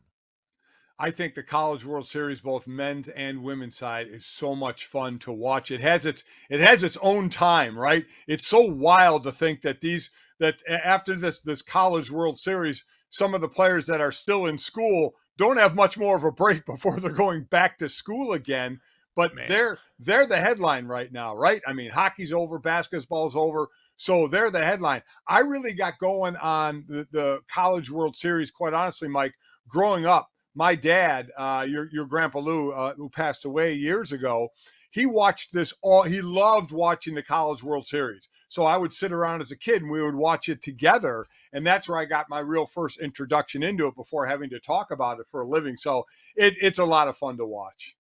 I 1.03 1.11
think 1.11 1.35
the 1.35 1.43
College 1.43 1.83
World 1.83 2.07
Series, 2.07 2.43
both 2.43 2.69
men's 2.69 3.09
and 3.09 3.43
women's 3.43 3.75
side, 3.75 4.07
is 4.09 4.27
so 4.27 4.55
much 4.55 4.85
fun 4.85 5.19
to 5.21 5.33
watch. 5.33 5.71
It 5.71 5.81
has 5.81 6.05
its 6.05 6.25
it 6.51 6.61
has 6.61 6.85
its 6.85 6.99
own 7.01 7.31
time, 7.31 7.77
right? 7.77 8.05
It's 8.29 8.47
so 8.47 8.61
wild 8.61 9.23
to 9.25 9.33
think 9.33 9.63
that 9.63 9.81
these 9.81 10.11
that 10.41 10.57
after 10.69 11.17
this 11.17 11.41
this 11.41 11.63
College 11.63 12.11
World 12.11 12.37
Series, 12.37 12.85
some 13.09 13.35
of 13.35 13.41
the 13.41 13.49
players 13.49 13.87
that 13.87 14.03
are 14.03 14.13
still 14.13 14.45
in 14.45 14.59
school 14.59 15.15
don't 15.39 15.57
have 15.57 15.75
much 15.75 15.97
more 15.97 16.19
of 16.19 16.25
a 16.25 16.31
break 16.31 16.67
before 16.67 17.01
they're 17.01 17.13
going 17.13 17.45
back 17.45 17.79
to 17.79 17.89
school 17.89 18.35
again. 18.35 18.79
But 19.17 19.35
Man. 19.35 19.49
they're 19.49 19.79
they're 19.99 20.27
the 20.27 20.37
headline 20.37 20.85
right 20.85 21.11
now, 21.11 21.35
right? 21.35 21.63
I 21.67 21.73
mean, 21.73 21.91
hockey's 21.91 22.33
over, 22.33 22.59
basketball's 22.59 23.35
over. 23.35 23.69
So 23.97 24.29
they're 24.29 24.51
the 24.51 24.65
headline. 24.65 25.03
I 25.27 25.41
really 25.41 25.73
got 25.73 25.99
going 25.99 26.37
on 26.37 26.85
the, 26.89 27.09
the 27.11 27.41
College 27.51 27.91
World 27.91 28.17
Series, 28.17 28.51
quite 28.51 28.75
honestly, 28.75 29.09
Mike, 29.09 29.35
growing 29.67 30.05
up 30.05 30.30
my 30.55 30.75
dad, 30.75 31.31
uh, 31.37 31.67
your 31.69 31.89
your 31.93 32.07
grandpa 32.07 32.41
Lou, 32.41 32.73
uh, 32.73 32.95
who 32.95 33.09
passed 33.09 33.45
away 33.45 33.75
years 33.75 34.13
ago, 34.13 34.49
he 34.91 35.07
watched 35.07 35.53
this 35.53 35.73
all. 35.83 36.03
He 36.03 36.21
loved 36.21 36.73
watching 36.73 37.15
the 37.15 37.23
College 37.23 37.63
World 37.63 37.87
Series. 37.87 38.29
So 38.49 38.65
I 38.65 38.77
would 38.77 38.93
sit 38.93 39.13
around 39.13 39.41
as 39.41 39.53
a 39.53 39.57
kid 39.57 39.83
and 39.83 39.91
we 39.91 40.03
would 40.03 40.17
watch 40.17 40.49
it 40.49 40.61
together, 40.61 41.27
and 41.53 41.65
that's 41.65 41.89
where 41.89 41.99
I 41.99 42.05
got 42.05 42.29
my 42.29 42.41
real 42.41 42.67
first 42.67 42.99
introduction 43.01 43.63
into 43.63 43.87
it 43.87 43.95
before 43.95 44.27
having 44.27 44.51
to 44.51 44.59
talk 44.59 44.91
about 44.91 45.21
it 45.21 45.27
for 45.31 45.43
a 45.43 45.49
living. 45.49 45.77
So 45.77 46.05
it, 46.35 46.55
it's 46.61 46.81
a 46.81 46.85
lot 46.85 47.07
of 47.09 47.17
fun 47.17 47.37
to 47.39 47.47
watch. 47.47 47.97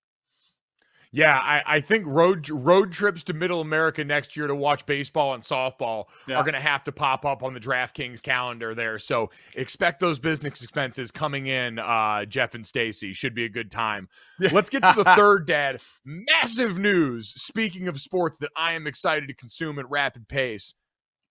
Yeah, 1.13 1.37
I, 1.37 1.63
I 1.67 1.81
think 1.81 2.05
road 2.07 2.49
road 2.49 2.93
trips 2.93 3.25
to 3.25 3.33
Middle 3.33 3.61
America 3.61 4.05
next 4.05 4.37
year 4.37 4.47
to 4.47 4.55
watch 4.55 4.87
baseball 4.87 5.35
and 5.35 5.43
softball 5.43 6.05
Yeah. 6.29 6.37
are 6.37 6.45
going 6.45 6.55
to 6.55 6.61
have 6.61 6.85
to 6.85 6.93
pop 6.93 7.25
up 7.25 7.43
on 7.43 7.53
the 7.53 7.59
DraftKings 7.59 8.23
calendar 8.23 8.77
there. 8.77 8.99
So 9.01 9.31
expect 9.57 9.99
those 9.99 10.21
business 10.21 10.63
expenses 10.63 11.11
coming 11.11 11.49
in. 11.49 11.81
Uh, 11.81 12.27
Jeff 12.27 12.55
and 12.55 12.65
Stacy 12.65 13.13
should 13.13 13.35
be 13.35 13.45
a 13.45 13.49
good 13.49 13.73
time. 13.73 14.09
Let's 14.53 14.71
get 14.71 14.85
to 14.85 14.93
the 14.97 15.05
third 15.17 15.47
dad. 15.47 15.81
Massive 16.05 16.79
news. 16.79 17.31
Speaking 17.31 17.89
of 17.89 18.01
sports 18.01 18.39
that 18.39 18.51
I 18.57 18.75
am 18.75 18.87
excited 18.87 19.27
to 19.27 19.35
consume 19.35 19.81
at 19.81 19.91
rapid 19.91 20.29
pace, 20.29 20.75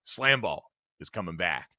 Slamball 0.06 0.62
is 1.00 1.10
coming 1.10 1.38
back. 1.38 1.70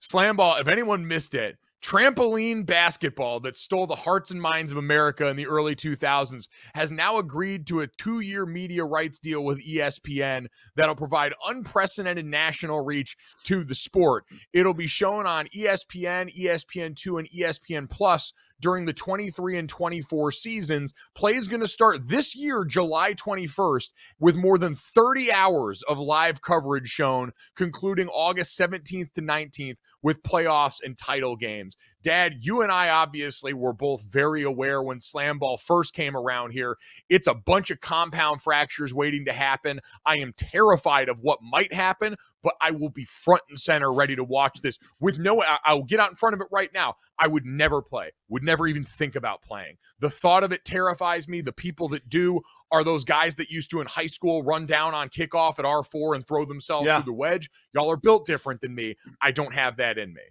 Slamball, 0.00 0.60
if 0.60 0.66
anyone 0.68 1.06
missed 1.06 1.34
it, 1.34 1.56
trampoline 1.84 2.64
basketball 2.64 3.40
that 3.40 3.58
stole 3.58 3.86
the 3.86 3.94
hearts 3.94 4.30
and 4.30 4.40
minds 4.40 4.72
of 4.72 4.78
America 4.78 5.26
in 5.26 5.36
the 5.36 5.46
early 5.46 5.76
2000s 5.76 6.48
has 6.74 6.90
now 6.90 7.18
agreed 7.18 7.66
to 7.66 7.80
a 7.80 7.86
two 7.86 8.20
year 8.20 8.46
media 8.46 8.82
rights 8.82 9.18
deal 9.18 9.44
with 9.44 9.62
ESPN 9.62 10.46
that'll 10.76 10.94
provide 10.94 11.34
unprecedented 11.46 12.24
national 12.24 12.82
reach 12.82 13.18
to 13.42 13.64
the 13.64 13.74
sport. 13.74 14.24
It'll 14.54 14.72
be 14.72 14.86
shown 14.86 15.26
on 15.26 15.46
ESPN, 15.48 16.34
ESPN2, 16.34 17.18
and 17.18 17.30
ESPN 17.30 17.90
Plus 17.90 18.32
during 18.60 18.86
the 18.86 18.92
23 18.94 19.58
and 19.58 19.68
24 19.68 20.32
seasons. 20.32 20.94
Play 21.14 21.34
is 21.34 21.48
going 21.48 21.60
to 21.60 21.68
start 21.68 22.08
this 22.08 22.34
year, 22.34 22.64
July 22.64 23.12
21st, 23.12 23.90
with 24.18 24.36
more 24.36 24.56
than 24.56 24.74
30 24.74 25.30
hours 25.30 25.82
of 25.82 25.98
live 25.98 26.40
coverage 26.40 26.88
shown, 26.88 27.32
concluding 27.56 28.08
August 28.08 28.58
17th 28.58 29.12
to 29.12 29.20
19th 29.20 29.76
with 30.04 30.22
playoffs 30.22 30.76
and 30.84 30.96
title 30.96 31.34
games. 31.34 31.76
Dad, 32.02 32.34
you 32.42 32.60
and 32.60 32.70
I 32.70 32.90
obviously 32.90 33.54
were 33.54 33.72
both 33.72 34.04
very 34.04 34.42
aware 34.42 34.82
when 34.82 34.98
Slamball 34.98 35.58
first 35.58 35.94
came 35.94 36.14
around 36.14 36.50
here. 36.50 36.76
It's 37.08 37.26
a 37.26 37.34
bunch 37.34 37.70
of 37.70 37.80
compound 37.80 38.42
fractures 38.42 38.92
waiting 38.92 39.24
to 39.24 39.32
happen. 39.32 39.80
I 40.04 40.18
am 40.18 40.34
terrified 40.36 41.08
of 41.08 41.20
what 41.20 41.38
might 41.42 41.72
happen, 41.72 42.16
but 42.42 42.54
I 42.60 42.72
will 42.72 42.90
be 42.90 43.06
front 43.06 43.40
and 43.48 43.58
center 43.58 43.90
ready 43.90 44.14
to 44.16 44.22
watch 44.22 44.60
this 44.60 44.78
with 45.00 45.18
no, 45.18 45.42
I'll 45.64 45.82
get 45.82 45.98
out 45.98 46.10
in 46.10 46.16
front 46.16 46.34
of 46.34 46.42
it 46.42 46.48
right 46.52 46.68
now. 46.74 46.96
I 47.18 47.26
would 47.26 47.46
never 47.46 47.80
play, 47.80 48.10
would 48.28 48.42
never 48.42 48.66
even 48.66 48.84
think 48.84 49.16
about 49.16 49.40
playing. 49.40 49.78
The 50.00 50.10
thought 50.10 50.44
of 50.44 50.52
it 50.52 50.66
terrifies 50.66 51.26
me. 51.26 51.40
The 51.40 51.52
people 51.52 51.88
that 51.88 52.10
do 52.10 52.42
are 52.70 52.84
those 52.84 53.04
guys 53.04 53.36
that 53.36 53.48
used 53.50 53.70
to 53.70 53.80
in 53.80 53.86
high 53.86 54.08
school 54.08 54.42
run 54.42 54.66
down 54.66 54.92
on 54.92 55.08
kickoff 55.08 55.58
at 55.58 55.64
R4 55.64 56.16
and 56.16 56.26
throw 56.26 56.44
themselves 56.44 56.86
Yeah. 56.86 56.96
through 56.98 57.12
the 57.12 57.16
wedge. 57.16 57.48
Y'all 57.72 57.90
are 57.90 57.96
built 57.96 58.26
different 58.26 58.60
than 58.60 58.74
me. 58.74 58.96
I 59.22 59.30
don't 59.30 59.54
have 59.54 59.78
that 59.94 60.02
in 60.02 60.14
me. 60.14 60.22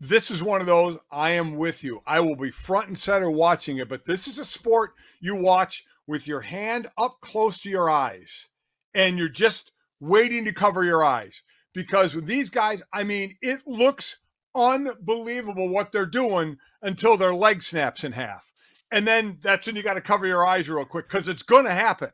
this 0.00 0.30
is 0.30 0.42
one 0.42 0.60
of 0.60 0.66
those 0.66 0.96
I 1.10 1.30
am 1.32 1.56
with 1.56 1.84
you. 1.84 2.00
I 2.06 2.20
will 2.20 2.36
be 2.36 2.50
front 2.50 2.88
and 2.88 2.98
center 2.98 3.30
watching 3.30 3.78
it, 3.78 3.88
but 3.88 4.06
this 4.06 4.26
is 4.26 4.38
a 4.38 4.44
sport 4.44 4.92
you 5.20 5.36
watch 5.36 5.84
with 6.06 6.26
your 6.26 6.40
hand 6.40 6.88
up 6.96 7.18
close 7.20 7.60
to 7.62 7.70
your 7.70 7.90
eyes 7.90 8.48
and 8.94 9.18
you're 9.18 9.28
just 9.28 9.72
waiting 10.00 10.44
to 10.46 10.52
cover 10.52 10.84
your 10.84 11.04
eyes 11.04 11.42
because 11.74 12.14
with 12.14 12.26
these 12.26 12.50
guys, 12.50 12.82
I 12.92 13.02
mean, 13.04 13.36
it 13.42 13.66
looks 13.66 14.16
unbelievable 14.54 15.68
what 15.68 15.92
they're 15.92 16.06
doing 16.06 16.56
until 16.82 17.16
their 17.16 17.34
leg 17.34 17.62
snaps 17.62 18.02
in 18.02 18.12
half. 18.12 18.50
And 18.90 19.06
then 19.06 19.38
that's 19.40 19.66
when 19.66 19.76
you 19.76 19.82
got 19.82 19.94
to 19.94 20.00
cover 20.00 20.26
your 20.26 20.44
eyes 20.44 20.68
real 20.68 20.84
quick 20.84 21.08
because 21.08 21.28
it's 21.28 21.42
going 21.42 21.66
to 21.66 21.72
happen. 21.72 22.10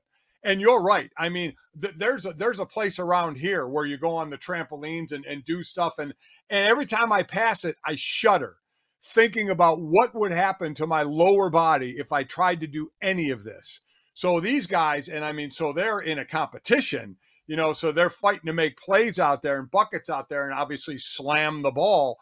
And 0.46 0.60
you're 0.60 0.80
right. 0.80 1.10
I 1.18 1.28
mean, 1.28 1.54
th- 1.80 1.94
there's 1.98 2.24
a 2.24 2.32
there's 2.32 2.60
a 2.60 2.66
place 2.66 3.00
around 3.00 3.36
here 3.36 3.66
where 3.66 3.84
you 3.84 3.98
go 3.98 4.14
on 4.16 4.30
the 4.30 4.38
trampolines 4.38 5.10
and, 5.10 5.26
and 5.26 5.44
do 5.44 5.64
stuff. 5.64 5.98
And 5.98 6.14
and 6.48 6.70
every 6.70 6.86
time 6.86 7.12
I 7.12 7.24
pass 7.24 7.64
it, 7.64 7.76
I 7.84 7.96
shudder, 7.96 8.56
thinking 9.02 9.50
about 9.50 9.80
what 9.80 10.14
would 10.14 10.30
happen 10.30 10.72
to 10.74 10.86
my 10.86 11.02
lower 11.02 11.50
body 11.50 11.96
if 11.98 12.12
I 12.12 12.22
tried 12.22 12.60
to 12.60 12.68
do 12.68 12.92
any 13.02 13.30
of 13.30 13.42
this. 13.42 13.80
So 14.14 14.38
these 14.38 14.68
guys, 14.68 15.08
and 15.08 15.24
I 15.24 15.32
mean, 15.32 15.50
so 15.50 15.72
they're 15.72 16.00
in 16.00 16.20
a 16.20 16.24
competition, 16.24 17.16
you 17.48 17.56
know, 17.56 17.72
so 17.72 17.90
they're 17.90 18.08
fighting 18.08 18.46
to 18.46 18.52
make 18.52 18.78
plays 18.78 19.18
out 19.18 19.42
there 19.42 19.58
and 19.58 19.70
buckets 19.70 20.08
out 20.08 20.28
there 20.28 20.44
and 20.44 20.54
obviously 20.54 20.96
slam 20.96 21.62
the 21.62 21.72
ball. 21.72 22.18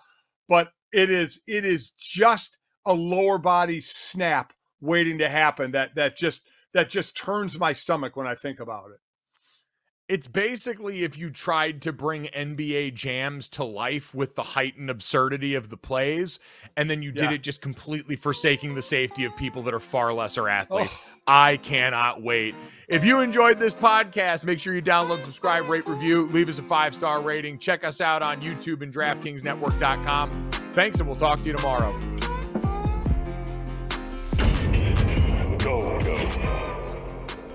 But 0.49 0.73
it 0.93 1.11
is 1.11 1.43
it 1.47 1.67
is 1.67 1.91
just 1.99 2.57
a 2.87 2.95
lower 2.95 3.37
body 3.37 3.83
snap 3.83 4.55
waiting 4.81 5.19
to 5.19 5.29
happen 5.29 5.73
that 5.73 5.95
that 5.97 6.17
just 6.17 6.41
that 6.75 6.91
just 6.91 7.17
turns 7.17 7.59
my 7.59 7.73
stomach 7.73 8.17
when 8.17 8.27
I 8.27 8.35
think 8.35 8.61
about 8.61 8.91
it. 8.91 8.99
It's 10.07 10.27
basically 10.27 11.03
if 11.03 11.17
you 11.17 11.31
tried 11.31 11.81
to 11.83 11.93
bring 11.93 12.25
NBA 12.27 12.93
jams 12.93 13.49
to 13.51 13.65
life 13.65 14.15
with 14.15 14.35
the 14.35 14.43
heightened 14.43 14.91
absurdity 14.91 15.55
of 15.55 15.71
the 15.71 15.79
plays, 15.79 16.39
and 16.77 16.91
then 16.91 17.01
you 17.03 17.11
did 17.11 17.31
Yeah. 17.31 17.37
it 17.37 17.43
just 17.43 17.63
completely 17.63 18.15
forsaking 18.15 18.75
the 18.75 18.83
safety 18.83 19.25
of 19.25 19.35
people 19.35 19.63
that 19.63 19.73
are 19.73 19.81
far 19.81 20.13
lesser 20.13 20.47
athletes. 20.47 20.93
Oh. 20.95 21.11
I 21.27 21.57
cannot 21.57 22.21
wait. 22.21 22.55
If 22.87 23.03
you 23.03 23.21
enjoyed 23.21 23.59
this 23.59 23.75
podcast, 23.75 24.45
make 24.45 24.59
sure 24.59 24.75
you 24.75 24.83
download, 24.83 25.23
subscribe, 25.23 25.71
rate, 25.71 25.89
review, 25.89 26.27
leave 26.35 26.51
us 26.51 26.59
a 26.59 26.63
five 26.63 26.95
star 26.95 27.23
rating. 27.23 27.57
Check 27.59 27.83
us 27.83 28.03
out 28.03 28.21
on 28.21 28.43
YouTube 28.43 28.83
and 28.83 28.93
DraftKingsNetwork.com. 28.93 30.51
Thanks, 30.75 30.99
and 30.99 31.09
we'll 31.09 31.17
talk 31.17 31.39
to 31.39 31.47
you 31.47 31.55
tomorrow. 31.57 32.34